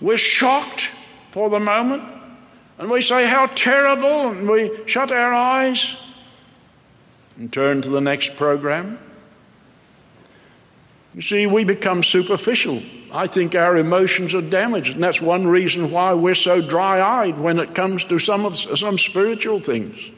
We're 0.00 0.18
shocked 0.18 0.92
for 1.30 1.48
the 1.48 1.60
moment. 1.60 2.02
And 2.78 2.90
we 2.90 3.00
say, 3.00 3.26
How 3.26 3.46
terrible! 3.46 4.30
And 4.30 4.48
we 4.48 4.70
shut 4.86 5.10
our 5.10 5.32
eyes 5.32 5.96
and 7.36 7.52
turn 7.52 7.82
to 7.82 7.88
the 7.88 8.00
next 8.00 8.36
program. 8.36 8.98
You 11.14 11.22
see, 11.22 11.46
we 11.46 11.64
become 11.64 12.04
superficial. 12.04 12.82
I 13.10 13.26
think 13.26 13.54
our 13.54 13.76
emotions 13.78 14.34
are 14.34 14.42
damaged, 14.42 14.94
and 14.94 15.02
that's 15.02 15.20
one 15.20 15.46
reason 15.46 15.90
why 15.90 16.12
we're 16.12 16.34
so 16.34 16.60
dry 16.60 17.00
eyed 17.00 17.38
when 17.38 17.58
it 17.58 17.74
comes 17.74 18.04
to 18.04 18.18
some, 18.18 18.44
of, 18.44 18.56
some 18.56 18.98
spiritual 18.98 19.58
things. 19.58 20.10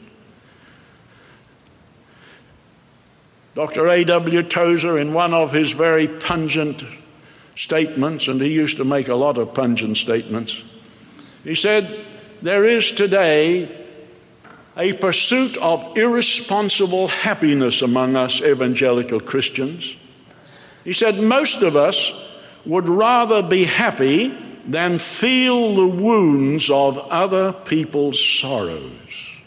Dr. 3.53 3.87
A.W. 3.87 4.43
Tozer, 4.43 4.97
in 4.97 5.13
one 5.13 5.33
of 5.33 5.51
his 5.51 5.71
very 5.71 6.07
pungent 6.07 6.85
statements, 7.55 8.27
and 8.27 8.41
he 8.41 8.49
used 8.49 8.77
to 8.77 8.85
make 8.85 9.09
a 9.09 9.15
lot 9.15 9.37
of 9.37 9.53
pungent 9.53 9.97
statements, 9.97 10.63
he 11.43 11.55
said, 11.55 12.05
There 12.41 12.63
is 12.63 12.91
today 12.91 13.69
a 14.77 14.93
pursuit 14.93 15.57
of 15.57 15.97
irresponsible 15.97 17.09
happiness 17.09 17.81
among 17.81 18.15
us 18.15 18.41
evangelical 18.41 19.19
Christians. 19.19 19.97
He 20.85 20.93
said, 20.93 21.19
Most 21.19 21.61
of 21.61 21.75
us 21.75 22.13
would 22.65 22.87
rather 22.87 23.41
be 23.41 23.65
happy 23.65 24.29
than 24.65 24.99
feel 24.99 25.75
the 25.75 26.01
wounds 26.01 26.69
of 26.69 26.97
other 26.97 27.51
people's 27.51 28.23
sorrows. 28.23 29.41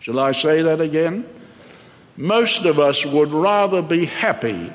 Shall 0.00 0.18
I 0.18 0.32
say 0.32 0.60
that 0.62 0.80
again? 0.80 1.26
Most 2.16 2.64
of 2.64 2.78
us 2.78 3.04
would 3.04 3.32
rather 3.32 3.82
be 3.82 4.04
happy 4.06 4.72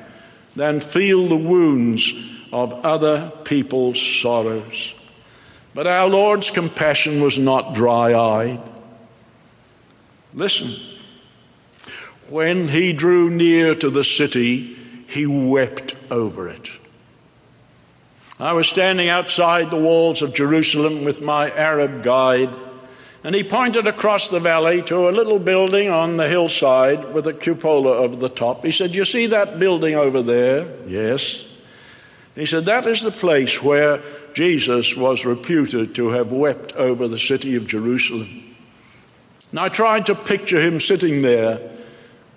than 0.56 0.80
feel 0.80 1.28
the 1.28 1.38
wounds 1.38 2.13
of 2.52 2.73
other 2.86 3.32
people's 3.45 4.02
sorrows. 4.02 4.93
But 5.73 5.88
our 5.88 6.08
Lord's 6.08 6.52
compassion 6.52 7.21
was 7.21 7.38
not 7.38 7.75
dry 7.75 8.13
eyed. 8.13 8.62
Listen, 10.34 10.75
when 12.30 12.67
he 12.67 12.93
drew 12.93 13.30
near 13.30 13.75
to 13.75 13.89
the 13.89 14.04
city, 14.04 14.75
he 15.08 15.25
wept 15.25 15.95
over 16.12 16.49
it. 16.49 16.69
I 18.39 18.54
was 18.54 18.67
standing 18.67 19.10
outside 19.10 19.69
the 19.69 19.78
walls 19.78 20.21
of 20.21 20.34
Jerusalem 20.34 21.04
with 21.04 21.21
my 21.21 21.52
Arab 21.52 22.04
guide 22.04 22.49
and 23.30 23.36
he 23.36 23.44
pointed 23.44 23.86
across 23.86 24.30
the 24.30 24.39
valley 24.39 24.82
to 24.82 25.08
a 25.08 25.12
little 25.12 25.38
building 25.38 25.88
on 25.88 26.18
the 26.18 26.28
hillside 26.28 27.13
with 27.13 27.28
a 27.28 27.34
cupola 27.34 27.92
over 27.92 28.15
the 28.15 28.28
top. 28.28 28.65
He 28.65 28.72
said, 28.72 28.96
You 28.96 29.06
see 29.06 29.28
that 29.28 29.60
building 29.60 29.94
over 29.94 30.24
there? 30.24 30.68
Yes. 30.88 31.46
He 32.34 32.48
said, 32.48 32.65
That 32.65 32.88
is 32.88 33.04
the 33.04 33.12
place 33.12 33.62
where 33.62 34.02
Jesus 34.34 34.96
was 34.96 35.26
reputed 35.26 35.94
to 35.94 36.08
have 36.08 36.32
wept 36.32 36.74
over 36.74 37.08
the 37.08 37.20
city 37.20 37.56
of 37.56 37.68
Jerusalem. 37.68 38.56
And 39.52 39.60
I 39.60 39.70
tried 39.70 40.08
to 40.08 40.15
picture 40.15 40.60
him 40.60 40.80
sitting 40.80 41.22
there 41.22 41.60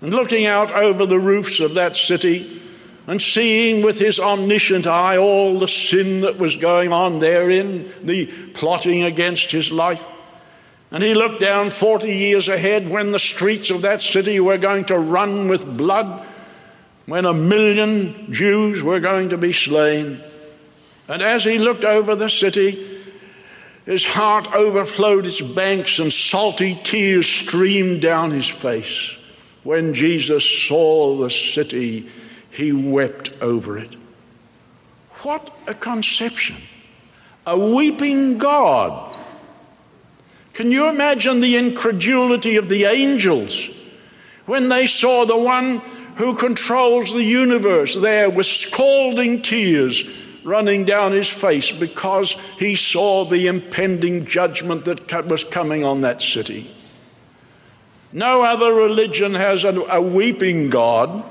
and 0.03 0.13
looking 0.13 0.45
out 0.45 0.73
over 0.73 1.07
the 1.07 1.19
roofs 1.19 1.61
of 1.61 1.73
that 1.73 1.97
city 1.97 2.61
and 3.07 3.23
seeing 3.23 3.83
with 3.83 3.99
his 3.99 4.21
omniscient 4.21 4.87
eye 4.87 5.17
all 5.17 5.59
the 5.59 5.69
sin 5.69 6.21
that 6.21 6.37
was 6.37 6.55
going 6.57 6.93
on 6.93 7.19
therein, 7.19 7.91
the 8.03 8.27
plotting 8.53 9.05
against 9.05 9.51
his 9.51 9.73
life. 9.73 10.07
And 10.93 11.03
he 11.03 11.15
looked 11.15 11.41
down 11.41 11.71
40 11.71 12.13
years 12.13 12.49
ahead 12.49 12.89
when 12.89 13.13
the 13.13 13.19
streets 13.19 13.71
of 13.71 13.83
that 13.83 14.03
city 14.03 14.39
were 14.41 14.59
going 14.59 14.85
to 14.87 14.99
run 14.99 15.49
with 15.49 15.77
blood, 15.79 16.27
when 17.07 17.25
a 17.25 17.33
million 17.33 18.31
Jews 18.31 18.83
were 18.83 19.01
going 19.01 19.31
to 19.31 19.39
be 19.39 19.55
slain. 19.55 20.21
And 21.09 21.23
as 21.23 21.45
he 21.45 21.59
looked 21.59 21.85
over 21.85 22.15
the 22.15 22.29
city, 22.29 23.01
his 23.87 24.05
heart 24.05 24.55
overflowed 24.55 25.25
its 25.25 25.41
banks 25.41 25.99
and 25.99 26.13
salty 26.13 26.79
tears 26.85 27.27
streamed 27.27 28.03
down 28.03 28.31
his 28.31 28.49
face. 28.49 29.17
When 29.63 29.95
Jesus 29.95 30.45
saw 30.45 31.17
the 31.17 31.31
city, 31.31 32.09
he 32.51 32.73
wept 32.73 33.33
over 33.41 33.79
it. 33.79 33.97
What 35.23 35.57
a 35.67 35.75
conception! 35.75 36.59
A 37.47 37.59
weeping 37.59 38.37
God 38.37 39.17
can 40.53 40.71
you 40.71 40.89
imagine 40.89 41.41
the 41.41 41.57
incredulity 41.57 42.57
of 42.57 42.69
the 42.69 42.85
angels 42.85 43.71
when 44.47 44.69
they 44.69 44.87
saw 44.87 45.25
the 45.25 45.37
one 45.37 45.79
who 46.17 46.35
controls 46.35 47.13
the 47.13 47.25
universe 47.25 47.95
there 47.95 48.29
with 48.29 48.47
scalding 48.47 49.41
tears 49.41 50.05
running 50.45 50.85
down 50.85 51.13
his 51.13 51.29
face 51.29 51.73
because 51.73 52.37
he 52.59 52.75
saw 52.75 53.25
the 53.25 53.47
impending 53.47 54.27
judgment 54.27 54.85
that 54.85 55.27
was 55.27 55.45
coming 55.45 55.85
on 55.85 56.03
that 56.03 56.21
city? 56.21 56.71
No 58.13 58.43
other 58.43 58.75
religion 58.75 59.35
has 59.35 59.65
a, 59.65 60.03
weeping 60.03 60.69
God. 60.69 61.25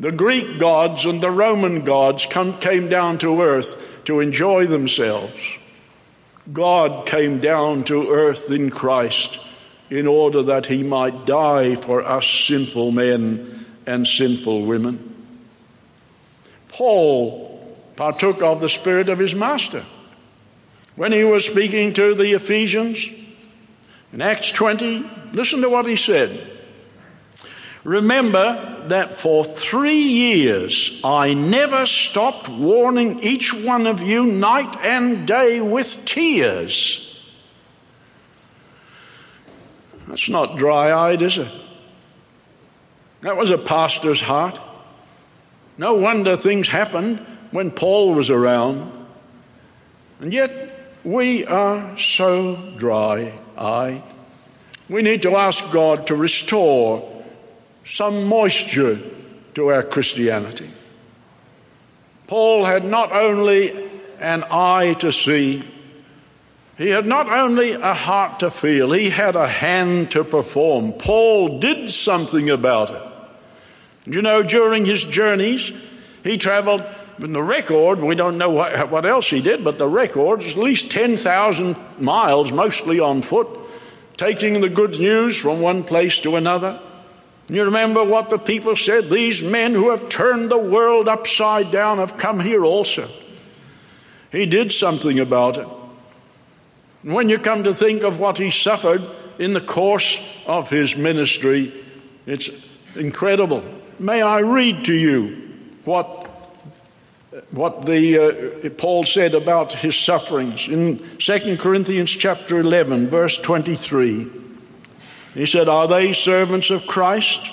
The 0.00 0.12
Greek 0.12 0.58
gods 0.58 1.04
and 1.04 1.22
the 1.22 1.30
Roman 1.30 1.84
gods 1.84 2.26
come, 2.26 2.58
came 2.58 2.88
down 2.88 3.18
to 3.18 3.42
earth 3.42 3.76
to 4.06 4.20
enjoy 4.20 4.66
themselves. 4.66 5.58
God 6.50 7.06
came 7.06 7.40
down 7.40 7.84
to 7.84 8.10
earth 8.10 8.50
in 8.50 8.70
Christ 8.70 9.38
in 9.90 10.06
order 10.06 10.42
that 10.42 10.66
he 10.66 10.82
might 10.82 11.26
die 11.26 11.76
for 11.76 12.02
us 12.02 12.26
sinful 12.26 12.90
men 12.90 13.66
and 13.86 14.06
sinful 14.06 14.64
women. 14.64 15.08
Paul 16.68 17.76
partook 17.94 18.42
of 18.42 18.60
the 18.60 18.68
spirit 18.68 19.08
of 19.08 19.18
his 19.18 19.34
master. 19.34 19.84
When 20.96 21.12
he 21.12 21.24
was 21.24 21.46
speaking 21.46 21.92
to 21.94 22.14
the 22.14 22.32
Ephesians 22.32 23.08
in 24.12 24.20
Acts 24.20 24.50
20, 24.50 25.08
listen 25.32 25.60
to 25.62 25.68
what 25.68 25.86
he 25.86 25.96
said. 25.96 26.51
Remember 27.84 28.84
that 28.86 29.18
for 29.18 29.44
three 29.44 30.02
years 30.02 31.00
I 31.02 31.34
never 31.34 31.86
stopped 31.86 32.48
warning 32.48 33.20
each 33.20 33.52
one 33.52 33.86
of 33.86 34.00
you 34.00 34.24
night 34.24 34.76
and 34.82 35.26
day 35.26 35.60
with 35.60 36.04
tears. 36.04 37.08
That's 40.06 40.28
not 40.28 40.58
dry 40.58 40.92
eyed, 40.92 41.22
is 41.22 41.38
it? 41.38 41.50
That 43.22 43.36
was 43.36 43.50
a 43.50 43.58
pastor's 43.58 44.20
heart. 44.20 44.60
No 45.78 45.94
wonder 45.94 46.36
things 46.36 46.68
happened 46.68 47.18
when 47.50 47.70
Paul 47.70 48.14
was 48.14 48.30
around. 48.30 48.92
And 50.20 50.32
yet 50.32 50.94
we 51.02 51.46
are 51.46 51.98
so 51.98 52.56
dry 52.76 53.38
eyed. 53.56 54.02
We 54.88 55.02
need 55.02 55.22
to 55.22 55.36
ask 55.36 55.68
God 55.70 56.06
to 56.08 56.14
restore 56.14 57.11
some 57.84 58.24
moisture 58.24 58.98
to 59.54 59.66
our 59.68 59.82
Christianity. 59.82 60.70
Paul 62.26 62.64
had 62.64 62.84
not 62.84 63.12
only 63.12 63.90
an 64.18 64.44
eye 64.50 64.94
to 65.00 65.12
see, 65.12 65.64
he 66.78 66.88
had 66.88 67.06
not 67.06 67.28
only 67.28 67.72
a 67.72 67.92
heart 67.92 68.40
to 68.40 68.50
feel, 68.50 68.92
he 68.92 69.10
had 69.10 69.36
a 69.36 69.46
hand 69.46 70.10
to 70.12 70.24
perform. 70.24 70.92
Paul 70.94 71.58
did 71.58 71.90
something 71.90 72.48
about 72.48 72.90
it. 72.90 73.02
You 74.06 74.22
know, 74.22 74.42
during 74.42 74.84
his 74.84 75.04
journeys, 75.04 75.70
he 76.24 76.38
traveled, 76.38 76.82
in 77.18 77.32
the 77.32 77.42
record, 77.42 78.00
we 78.00 78.14
don't 78.14 78.38
know 78.38 78.50
what 78.50 79.04
else 79.04 79.28
he 79.28 79.42
did, 79.42 79.62
but 79.62 79.76
the 79.76 79.86
record 79.86 80.42
is 80.42 80.52
at 80.52 80.58
least 80.58 80.90
10,000 80.90 82.00
miles, 82.00 82.50
mostly 82.50 82.98
on 82.98 83.22
foot, 83.22 83.48
taking 84.16 84.60
the 84.60 84.70
good 84.70 84.98
news 84.98 85.36
from 85.36 85.60
one 85.60 85.84
place 85.84 86.18
to 86.20 86.36
another. 86.36 86.80
You 87.48 87.64
remember 87.64 88.04
what 88.04 88.30
the 88.30 88.38
people 88.38 88.76
said? 88.76 89.10
These 89.10 89.42
men 89.42 89.74
who 89.74 89.90
have 89.90 90.08
turned 90.08 90.50
the 90.50 90.58
world 90.58 91.08
upside 91.08 91.70
down 91.70 91.98
have 91.98 92.16
come 92.16 92.40
here 92.40 92.64
also. 92.64 93.10
He 94.30 94.46
did 94.46 94.72
something 94.72 95.20
about 95.20 95.58
it. 95.58 95.68
And 97.02 97.12
when 97.12 97.28
you 97.28 97.38
come 97.38 97.64
to 97.64 97.74
think 97.74 98.04
of 98.04 98.18
what 98.18 98.38
he 98.38 98.50
suffered 98.50 99.02
in 99.38 99.52
the 99.52 99.60
course 99.60 100.18
of 100.46 100.70
his 100.70 100.96
ministry, 100.96 101.72
it's 102.26 102.48
incredible. 102.94 103.64
May 103.98 104.22
I 104.22 104.40
read 104.40 104.84
to 104.86 104.94
you 104.94 105.50
what, 105.84 106.28
what 107.50 107.84
the, 107.84 108.66
uh, 108.66 108.70
Paul 108.70 109.04
said 109.04 109.34
about 109.34 109.72
his 109.72 109.96
sufferings 109.96 110.68
in 110.68 111.18
2 111.18 111.56
Corinthians 111.58 112.10
chapter 112.10 112.60
11, 112.60 113.10
verse 113.10 113.36
23. 113.38 114.30
He 115.34 115.46
said, 115.46 115.68
Are 115.68 115.88
they 115.88 116.12
servants 116.12 116.70
of 116.70 116.86
Christ? 116.86 117.50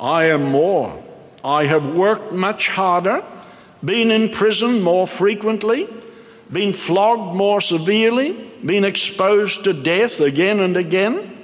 I 0.00 0.26
am 0.26 0.50
more. 0.50 1.02
I 1.44 1.64
have 1.64 1.94
worked 1.96 2.32
much 2.32 2.68
harder, 2.68 3.24
been 3.84 4.10
in 4.10 4.30
prison 4.30 4.82
more 4.82 5.06
frequently, 5.06 5.88
been 6.52 6.72
flogged 6.72 7.36
more 7.36 7.60
severely, 7.60 8.32
been 8.64 8.84
exposed 8.84 9.64
to 9.64 9.72
death 9.72 10.20
again 10.20 10.60
and 10.60 10.76
again. 10.76 11.36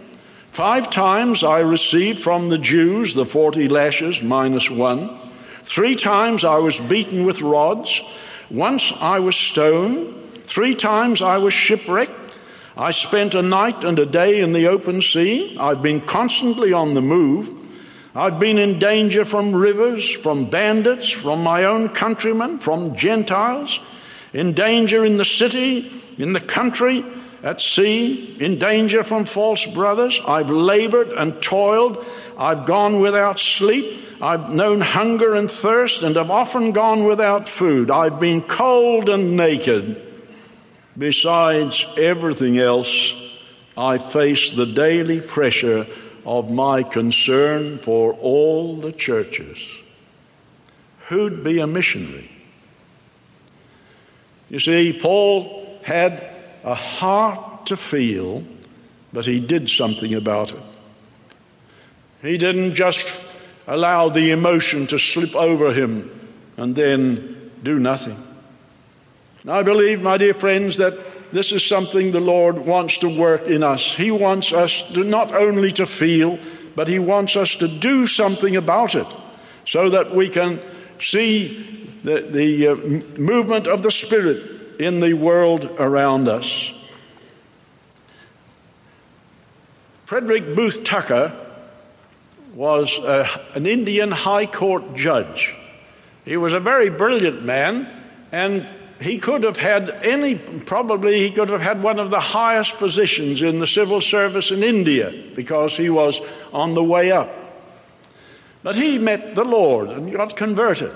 Five 0.50 0.90
times 0.90 1.42
I 1.42 1.60
received 1.60 2.18
from 2.18 2.48
the 2.48 2.58
Jews 2.58 3.14
the 3.14 3.26
40 3.26 3.68
lashes 3.68 4.22
minus 4.22 4.70
one. 4.70 5.18
Three 5.62 5.94
times 5.94 6.44
I 6.44 6.58
was 6.58 6.78
beaten 6.78 7.24
with 7.24 7.42
rods. 7.42 8.02
Once 8.50 8.92
I 9.00 9.18
was 9.18 9.34
stoned. 9.34 10.14
Three 10.44 10.74
times 10.74 11.22
I 11.22 11.38
was 11.38 11.54
shipwrecked. 11.54 12.23
I 12.76 12.90
spent 12.90 13.36
a 13.36 13.42
night 13.42 13.84
and 13.84 13.98
a 14.00 14.06
day 14.06 14.40
in 14.40 14.52
the 14.52 14.66
open 14.66 15.00
sea. 15.00 15.56
I've 15.60 15.80
been 15.80 16.00
constantly 16.00 16.72
on 16.72 16.94
the 16.94 17.00
move. 17.00 17.52
I've 18.16 18.40
been 18.40 18.58
in 18.58 18.80
danger 18.80 19.24
from 19.24 19.54
rivers, 19.54 20.10
from 20.10 20.50
bandits, 20.50 21.08
from 21.08 21.42
my 21.42 21.64
own 21.64 21.88
countrymen, 21.88 22.58
from 22.58 22.96
Gentiles, 22.96 23.78
in 24.32 24.54
danger 24.54 25.04
in 25.04 25.18
the 25.18 25.24
city, 25.24 25.90
in 26.18 26.32
the 26.32 26.40
country, 26.40 27.04
at 27.44 27.60
sea, 27.60 28.36
in 28.40 28.58
danger 28.58 29.04
from 29.04 29.24
false 29.24 29.66
brothers. 29.66 30.20
I've 30.26 30.50
labored 30.50 31.10
and 31.10 31.40
toiled. 31.40 32.04
I've 32.36 32.66
gone 32.66 33.00
without 33.00 33.38
sleep. 33.38 34.00
I've 34.20 34.50
known 34.50 34.80
hunger 34.80 35.34
and 35.34 35.50
thirst 35.50 36.02
and 36.02 36.16
have 36.16 36.30
often 36.30 36.72
gone 36.72 37.04
without 37.04 37.48
food. 37.48 37.90
I've 37.90 38.18
been 38.18 38.42
cold 38.42 39.08
and 39.08 39.36
naked. 39.36 40.03
Besides 40.96 41.84
everything 41.96 42.58
else, 42.58 43.14
I 43.76 43.98
face 43.98 44.52
the 44.52 44.66
daily 44.66 45.20
pressure 45.20 45.86
of 46.24 46.50
my 46.50 46.82
concern 46.82 47.78
for 47.78 48.12
all 48.14 48.76
the 48.76 48.92
churches. 48.92 49.80
Who'd 51.08 51.42
be 51.42 51.58
a 51.58 51.66
missionary? 51.66 52.30
You 54.48 54.60
see, 54.60 54.92
Paul 54.92 55.78
had 55.82 56.30
a 56.62 56.74
heart 56.74 57.66
to 57.66 57.76
feel, 57.76 58.44
but 59.12 59.26
he 59.26 59.40
did 59.40 59.68
something 59.68 60.14
about 60.14 60.52
it. 60.52 60.62
He 62.22 62.38
didn't 62.38 62.74
just 62.74 63.24
allow 63.66 64.08
the 64.08 64.30
emotion 64.30 64.86
to 64.88 64.98
slip 64.98 65.34
over 65.34 65.72
him 65.72 66.10
and 66.56 66.74
then 66.74 67.50
do 67.62 67.78
nothing. 67.78 68.22
I 69.46 69.62
believe, 69.62 70.00
my 70.00 70.16
dear 70.16 70.32
friends, 70.32 70.78
that 70.78 71.32
this 71.32 71.52
is 71.52 71.64
something 71.64 72.12
the 72.12 72.20
Lord 72.20 72.58
wants 72.58 72.98
to 72.98 73.08
work 73.08 73.46
in 73.46 73.62
us. 73.62 73.94
He 73.94 74.10
wants 74.10 74.52
us 74.52 74.82
to 74.94 75.04
not 75.04 75.34
only 75.34 75.70
to 75.72 75.86
feel, 75.86 76.38
but 76.74 76.88
He 76.88 76.98
wants 76.98 77.36
us 77.36 77.54
to 77.56 77.68
do 77.68 78.06
something 78.06 78.56
about 78.56 78.94
it 78.94 79.06
so 79.66 79.90
that 79.90 80.14
we 80.14 80.28
can 80.28 80.60
see 80.98 81.90
the, 82.04 82.20
the 82.20 82.68
uh, 82.68 82.74
movement 83.20 83.66
of 83.66 83.82
the 83.82 83.90
Spirit 83.90 84.80
in 84.80 85.00
the 85.00 85.12
world 85.12 85.64
around 85.78 86.28
us. 86.28 86.72
Frederick 90.06 90.54
Booth 90.54 90.84
Tucker 90.84 91.32
was 92.54 92.98
uh, 93.00 93.26
an 93.54 93.66
Indian 93.66 94.10
High 94.10 94.46
Court 94.46 94.94
judge. 94.94 95.54
He 96.24 96.36
was 96.36 96.52
a 96.52 96.60
very 96.60 96.88
brilliant 96.88 97.42
man, 97.42 97.88
and 98.32 98.68
he 99.04 99.18
could 99.18 99.42
have 99.42 99.58
had 99.58 99.90
any, 100.02 100.36
probably 100.36 101.18
he 101.18 101.30
could 101.30 101.50
have 101.50 101.60
had 101.60 101.82
one 101.82 101.98
of 101.98 102.10
the 102.10 102.20
highest 102.20 102.78
positions 102.78 103.42
in 103.42 103.58
the 103.58 103.66
civil 103.66 104.00
service 104.00 104.50
in 104.50 104.62
India 104.62 105.12
because 105.34 105.76
he 105.76 105.90
was 105.90 106.22
on 106.54 106.72
the 106.72 106.82
way 106.82 107.12
up. 107.12 107.28
But 108.62 108.76
he 108.76 108.98
met 108.98 109.34
the 109.34 109.44
Lord 109.44 109.90
and 109.90 110.10
got 110.10 110.36
converted. 110.36 110.90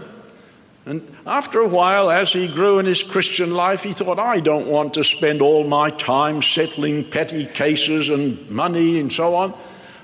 And 0.86 1.06
after 1.26 1.60
a 1.60 1.68
while, 1.68 2.10
as 2.10 2.32
he 2.32 2.48
grew 2.48 2.78
in 2.78 2.86
his 2.86 3.02
Christian 3.02 3.50
life, 3.50 3.82
he 3.82 3.92
thought, 3.92 4.18
I 4.18 4.40
don't 4.40 4.68
want 4.68 4.94
to 4.94 5.04
spend 5.04 5.42
all 5.42 5.68
my 5.68 5.90
time 5.90 6.40
settling 6.40 7.10
petty 7.10 7.44
cases 7.44 8.08
and 8.08 8.48
money 8.48 8.98
and 8.98 9.12
so 9.12 9.34
on. 9.34 9.52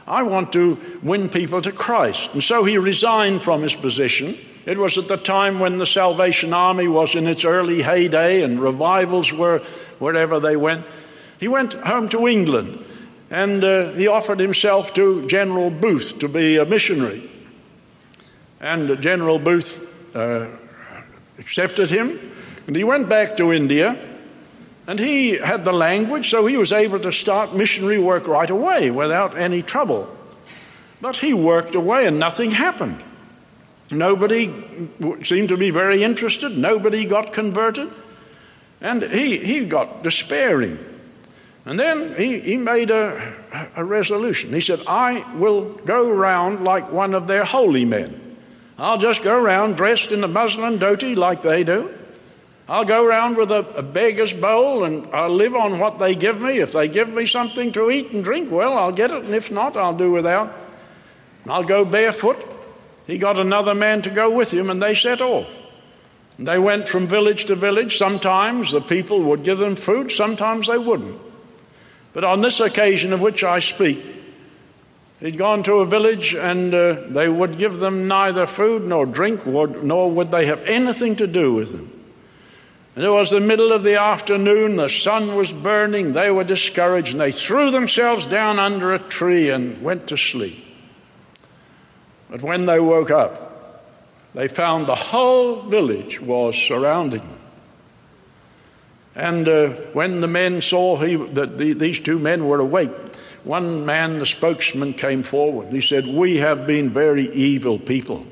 I 0.06 0.24
want 0.24 0.52
to 0.52 0.78
win 1.02 1.30
people 1.30 1.62
to 1.62 1.72
Christ. 1.72 2.28
And 2.34 2.44
so 2.44 2.64
he 2.64 2.76
resigned 2.76 3.42
from 3.42 3.62
his 3.62 3.74
position 3.74 4.36
it 4.66 4.78
was 4.78 4.96
at 4.96 5.08
the 5.08 5.16
time 5.16 5.60
when 5.60 5.78
the 5.78 5.86
Salvation 5.86 6.52
Army 6.54 6.88
was 6.88 7.14
in 7.14 7.26
its 7.26 7.44
early 7.44 7.82
heyday 7.82 8.42
and 8.42 8.60
revivals 8.60 9.32
were 9.32 9.58
wherever 9.98 10.40
they 10.40 10.56
went. 10.56 10.86
He 11.38 11.48
went 11.48 11.74
home 11.74 12.08
to 12.10 12.26
England 12.26 12.84
and 13.30 13.62
uh, 13.62 13.92
he 13.92 14.06
offered 14.06 14.40
himself 14.40 14.94
to 14.94 15.26
General 15.26 15.70
Booth 15.70 16.18
to 16.20 16.28
be 16.28 16.56
a 16.56 16.64
missionary. 16.64 17.30
And 18.60 19.00
General 19.02 19.38
Booth 19.38 19.86
uh, 20.16 20.48
accepted 21.38 21.90
him 21.90 22.18
and 22.66 22.74
he 22.74 22.84
went 22.84 23.08
back 23.08 23.36
to 23.36 23.52
India. 23.52 24.10
And 24.86 24.98
he 24.98 25.38
had 25.38 25.64
the 25.64 25.72
language, 25.72 26.28
so 26.28 26.44
he 26.44 26.58
was 26.58 26.70
able 26.70 27.00
to 27.00 27.10
start 27.10 27.54
missionary 27.54 27.98
work 27.98 28.26
right 28.26 28.50
away 28.50 28.90
without 28.90 29.34
any 29.34 29.62
trouble. 29.62 30.14
But 31.00 31.16
he 31.16 31.32
worked 31.32 31.74
away 31.74 32.06
and 32.06 32.18
nothing 32.18 32.50
happened. 32.50 33.02
Nobody 33.90 34.46
seemed 35.22 35.48
to 35.50 35.56
be 35.56 35.70
very 35.70 36.02
interested. 36.02 36.56
Nobody 36.56 37.04
got 37.04 37.32
converted. 37.32 37.90
And 38.80 39.02
he, 39.02 39.38
he 39.38 39.66
got 39.66 40.02
despairing. 40.02 40.78
And 41.66 41.78
then 41.78 42.14
he, 42.16 42.40
he 42.40 42.56
made 42.56 42.90
a, 42.90 43.70
a 43.76 43.84
resolution. 43.84 44.52
He 44.52 44.60
said, 44.60 44.82
I 44.86 45.24
will 45.36 45.72
go 45.72 46.10
around 46.10 46.64
like 46.64 46.90
one 46.92 47.14
of 47.14 47.26
their 47.26 47.44
holy 47.44 47.84
men. 47.84 48.20
I'll 48.78 48.98
just 48.98 49.22
go 49.22 49.42
around 49.42 49.76
dressed 49.76 50.12
in 50.12 50.20
the 50.20 50.28
muslin 50.28 50.78
dhoti 50.78 51.16
like 51.16 51.42
they 51.42 51.64
do. 51.64 51.92
I'll 52.68 52.84
go 52.84 53.04
around 53.06 53.36
with 53.36 53.50
a, 53.50 53.60
a, 53.76 53.82
beggar's 53.82 54.32
bowl 54.32 54.84
and 54.84 55.06
I'll 55.14 55.28
live 55.28 55.54
on 55.54 55.78
what 55.78 55.98
they 55.98 56.14
give 56.14 56.40
me. 56.40 56.60
If 56.60 56.72
they 56.72 56.88
give 56.88 57.10
me 57.10 57.26
something 57.26 57.72
to 57.72 57.90
eat 57.90 58.10
and 58.12 58.24
drink, 58.24 58.50
well, 58.50 58.78
I'll 58.78 58.92
get 58.92 59.10
it, 59.10 59.22
and 59.22 59.34
if 59.34 59.50
not, 59.50 59.76
I'll 59.76 59.96
do 59.96 60.10
without. 60.12 60.54
I'll 61.46 61.62
go 61.62 61.84
barefoot. 61.84 62.53
He 63.06 63.18
got 63.18 63.38
another 63.38 63.74
man 63.74 64.02
to 64.02 64.10
go 64.10 64.34
with 64.34 64.52
him, 64.52 64.70
and 64.70 64.82
they 64.82 64.94
set 64.94 65.20
off. 65.20 65.60
And 66.38 66.48
they 66.48 66.58
went 66.58 66.88
from 66.88 67.06
village 67.06 67.44
to 67.46 67.54
village. 67.54 67.96
Sometimes 67.96 68.72
the 68.72 68.80
people 68.80 69.22
would 69.24 69.44
give 69.44 69.58
them 69.58 69.76
food, 69.76 70.10
sometimes 70.10 70.66
they 70.66 70.78
wouldn't. 70.78 71.20
But 72.12 72.24
on 72.24 72.40
this 72.40 72.60
occasion 72.60 73.12
of 73.12 73.20
which 73.20 73.44
I 73.44 73.60
speak, 73.60 74.04
he'd 75.20 75.36
gone 75.36 75.62
to 75.64 75.76
a 75.76 75.86
village 75.86 76.34
and 76.34 76.72
uh, 76.72 77.02
they 77.08 77.28
would 77.28 77.58
give 77.58 77.80
them 77.80 78.08
neither 78.08 78.46
food 78.46 78.82
nor 78.82 79.04
drink, 79.04 79.44
nor 79.46 80.10
would 80.10 80.30
they 80.30 80.46
have 80.46 80.60
anything 80.60 81.16
to 81.16 81.26
do 81.26 81.54
with 81.54 81.72
them. 81.72 81.90
And 82.94 83.04
it 83.04 83.10
was 83.10 83.30
the 83.30 83.40
middle 83.40 83.72
of 83.72 83.82
the 83.82 83.96
afternoon, 84.00 84.76
the 84.76 84.88
sun 84.88 85.34
was 85.34 85.52
burning, 85.52 86.12
they 86.12 86.30
were 86.30 86.44
discouraged, 86.44 87.12
and 87.12 87.20
they 87.20 87.32
threw 87.32 87.72
themselves 87.72 88.26
down 88.26 88.60
under 88.60 88.94
a 88.94 89.00
tree 89.00 89.50
and 89.50 89.82
went 89.82 90.06
to 90.08 90.16
sleep. 90.16 90.63
But 92.34 92.42
when 92.42 92.66
they 92.66 92.80
woke 92.80 93.12
up, 93.12 93.84
they 94.32 94.48
found 94.48 94.88
the 94.88 94.96
whole 94.96 95.62
village 95.62 96.20
was 96.20 96.56
surrounding 96.56 97.20
them. 97.20 97.38
And 99.14 99.46
uh, 99.46 99.68
when 99.92 100.20
the 100.20 100.26
men 100.26 100.60
saw 100.60 100.96
he, 100.96 101.14
that 101.14 101.58
the, 101.58 101.74
these 101.74 102.00
two 102.00 102.18
men 102.18 102.48
were 102.48 102.58
awake, 102.58 102.90
one 103.44 103.86
man, 103.86 104.18
the 104.18 104.26
spokesman, 104.26 104.94
came 104.94 105.22
forward. 105.22 105.68
He 105.68 105.80
said, 105.80 106.08
We 106.08 106.38
have 106.38 106.66
been 106.66 106.90
very 106.90 107.26
evil 107.26 107.78
people. 107.78 108.26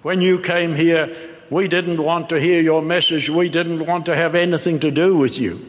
When 0.00 0.22
you 0.22 0.38
came 0.38 0.74
here, 0.74 1.14
we 1.50 1.68
didn't 1.68 2.02
want 2.02 2.30
to 2.30 2.40
hear 2.40 2.62
your 2.62 2.80
message. 2.80 3.28
We 3.28 3.50
didn't 3.50 3.84
want 3.84 4.06
to 4.06 4.16
have 4.16 4.34
anything 4.34 4.80
to 4.80 4.90
do 4.90 5.18
with 5.18 5.36
you. 5.36 5.60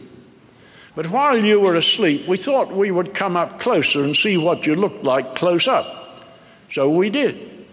But 0.96 1.10
while 1.10 1.44
you 1.44 1.60
were 1.60 1.76
asleep, 1.76 2.26
we 2.26 2.38
thought 2.38 2.72
we 2.72 2.89
would 2.89 3.14
come 3.14 3.36
up 3.36 3.60
closer 3.60 4.02
and 4.02 4.16
see 4.16 4.38
what 4.38 4.66
you 4.66 4.78
looked 4.78 5.04
like 5.04 5.36
close 5.36 5.68
up. 5.68 6.03
So 6.74 6.89
we 6.89 7.11
did. 7.11 7.67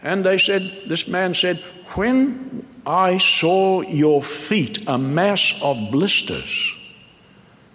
And 0.00 0.24
they 0.24 0.38
said, 0.38 0.82
This 0.86 1.08
man 1.08 1.34
said, 1.34 1.58
When 1.94 2.64
I 2.86 3.18
saw 3.18 3.82
your 3.82 4.22
feet, 4.22 4.84
a 4.86 4.96
mass 4.96 5.52
of 5.60 5.90
blisters, 5.90 6.78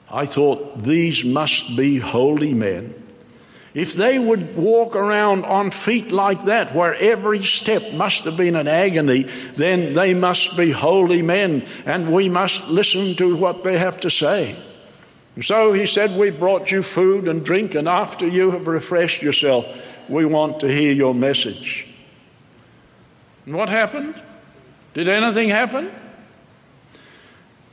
I 0.09 0.25
thought, 0.25 0.83
These 0.83 1.25
must 1.25 1.75
be 1.75 1.97
holy 1.97 2.53
men. 2.53 2.95
If 3.73 3.93
they 3.93 4.17
would 4.17 4.55
walk 4.55 4.95
around 4.95 5.43
on 5.45 5.71
feet 5.71 6.11
like 6.11 6.45
that, 6.45 6.73
where 6.73 6.95
every 6.95 7.43
step 7.43 7.91
must 7.93 8.23
have 8.23 8.37
been 8.37 8.55
an 8.55 8.67
agony, 8.67 9.23
then 9.57 9.93
they 9.93 10.13
must 10.13 10.55
be 10.55 10.71
holy 10.71 11.21
men, 11.21 11.65
and 11.85 12.13
we 12.13 12.29
must 12.29 12.63
listen 12.63 13.15
to 13.17 13.35
what 13.35 13.63
they 13.63 13.77
have 13.77 13.97
to 14.01 14.09
say. 14.09 14.57
So 15.41 15.73
he 15.73 15.85
said, 15.85 16.17
We 16.17 16.31
brought 16.31 16.71
you 16.71 16.81
food 16.81 17.27
and 17.27 17.45
drink, 17.45 17.75
and 17.75 17.89
after 17.89 18.25
you 18.25 18.51
have 18.51 18.67
refreshed 18.67 19.21
yourself, 19.21 19.65
we 20.10 20.26
want 20.26 20.60
to 20.62 20.68
hear 20.68 20.91
your 20.91 21.14
message. 21.14 21.88
And 23.45 23.55
what 23.55 23.70
happened? 23.70 24.20
Did 24.93 25.07
anything 25.07 25.49
happen? 25.49 25.91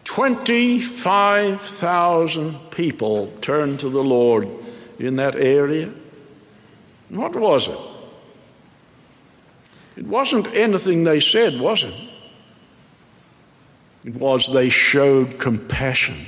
25,000 0.05 2.71
people 2.71 3.33
turned 3.41 3.81
to 3.81 3.89
the 3.89 4.05
Lord 4.05 4.47
in 4.99 5.17
that 5.17 5.35
area. 5.35 5.91
And 7.09 7.19
what 7.19 7.35
was 7.35 7.69
it? 7.69 7.79
It 9.97 10.05
wasn't 10.07 10.47
anything 10.55 11.05
they 11.05 11.21
said, 11.21 11.59
was 11.59 11.83
it? 11.83 11.95
It 14.05 14.15
was 14.15 14.53
they 14.53 14.69
showed 14.71 15.39
compassion. 15.39 16.27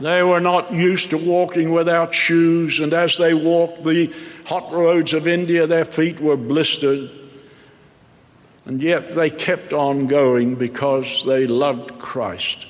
They 0.00 0.22
were 0.22 0.40
not 0.40 0.72
used 0.72 1.10
to 1.10 1.18
walking 1.18 1.72
without 1.72 2.14
shoes, 2.14 2.80
and 2.80 2.92
as 2.92 3.16
they 3.16 3.32
walked 3.32 3.84
the 3.84 4.12
hot 4.44 4.70
roads 4.72 5.14
of 5.14 5.26
India, 5.26 5.66
their 5.66 5.84
feet 5.84 6.20
were 6.20 6.36
blistered. 6.36 7.10
And 8.66 8.82
yet 8.82 9.14
they 9.14 9.30
kept 9.30 9.72
on 9.72 10.06
going 10.06 10.56
because 10.56 11.24
they 11.24 11.46
loved 11.46 11.98
Christ. 11.98 12.66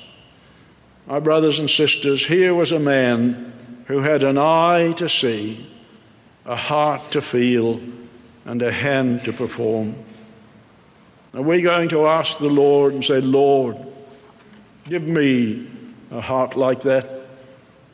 My 1.05 1.19
brothers 1.19 1.59
and 1.59 1.69
sisters, 1.69 2.25
here 2.25 2.53
was 2.53 2.71
a 2.71 2.79
man 2.79 3.53
who 3.87 3.99
had 3.99 4.23
an 4.23 4.37
eye 4.37 4.93
to 4.97 5.09
see, 5.09 5.67
a 6.45 6.55
heart 6.55 7.11
to 7.11 7.21
feel, 7.21 7.81
and 8.45 8.61
a 8.61 8.71
hand 8.71 9.23
to 9.25 9.33
perform. 9.33 9.95
Are 11.33 11.41
we 11.41 11.61
going 11.61 11.89
to 11.89 12.05
ask 12.05 12.39
the 12.39 12.49
Lord 12.49 12.93
and 12.93 13.03
say, 13.03 13.19
Lord, 13.19 13.77
give 14.87 15.03
me 15.03 15.67
a 16.11 16.21
heart 16.21 16.55
like 16.55 16.81
that? 16.81 17.16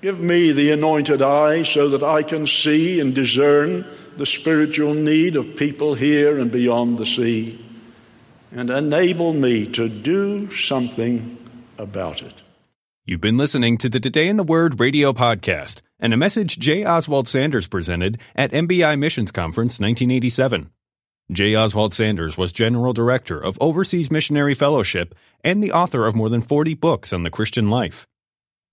Give 0.03 0.19
me 0.19 0.51
the 0.51 0.71
anointed 0.71 1.21
eye 1.21 1.63
so 1.63 1.87
that 1.87 2.03
I 2.03 2.23
can 2.23 2.45
see 2.45 2.99
and 2.99 3.15
discern 3.15 3.85
the 4.17 4.25
spiritual 4.25 4.93
need 4.93 5.37
of 5.37 5.55
people 5.55 5.95
here 5.95 6.39
and 6.39 6.51
beyond 6.51 6.97
the 6.97 7.05
sea, 7.05 7.65
and 8.51 8.69
enable 8.69 9.31
me 9.31 9.65
to 9.67 9.87
do 9.87 10.51
something 10.51 11.37
about 11.77 12.21
it. 12.21 12.33
You've 13.05 13.21
been 13.21 13.37
listening 13.37 13.77
to 13.77 13.87
the 13.87 14.01
Today 14.01 14.27
in 14.27 14.35
the 14.35 14.43
Word 14.43 14.77
radio 14.77 15.13
podcast 15.13 15.81
and 16.01 16.13
a 16.13 16.17
message 16.17 16.59
J. 16.59 16.83
Oswald 16.83 17.29
Sanders 17.29 17.67
presented 17.67 18.19
at 18.35 18.51
MBI 18.51 18.99
Missions 18.99 19.31
Conference 19.31 19.79
1987. 19.79 20.69
J. 21.31 21.55
Oswald 21.55 21.93
Sanders 21.93 22.37
was 22.37 22.51
General 22.51 22.91
Director 22.91 23.41
of 23.41 23.57
Overseas 23.61 24.11
Missionary 24.11 24.53
Fellowship 24.53 25.15
and 25.45 25.63
the 25.63 25.71
author 25.71 26.07
of 26.07 26.13
more 26.13 26.27
than 26.27 26.41
40 26.41 26.73
books 26.73 27.13
on 27.13 27.23
the 27.23 27.31
Christian 27.31 27.69
life. 27.69 28.05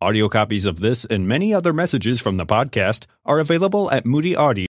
Audio 0.02 0.30
copies 0.30 0.64
of 0.64 0.80
this 0.80 1.04
and 1.04 1.28
many 1.28 1.52
other 1.52 1.74
messages 1.74 2.22
from 2.22 2.38
the 2.38 2.46
podcast 2.46 3.04
are 3.26 3.38
available 3.38 3.90
at 3.90 4.06
Moody 4.06 4.34
Audio. 4.34 4.66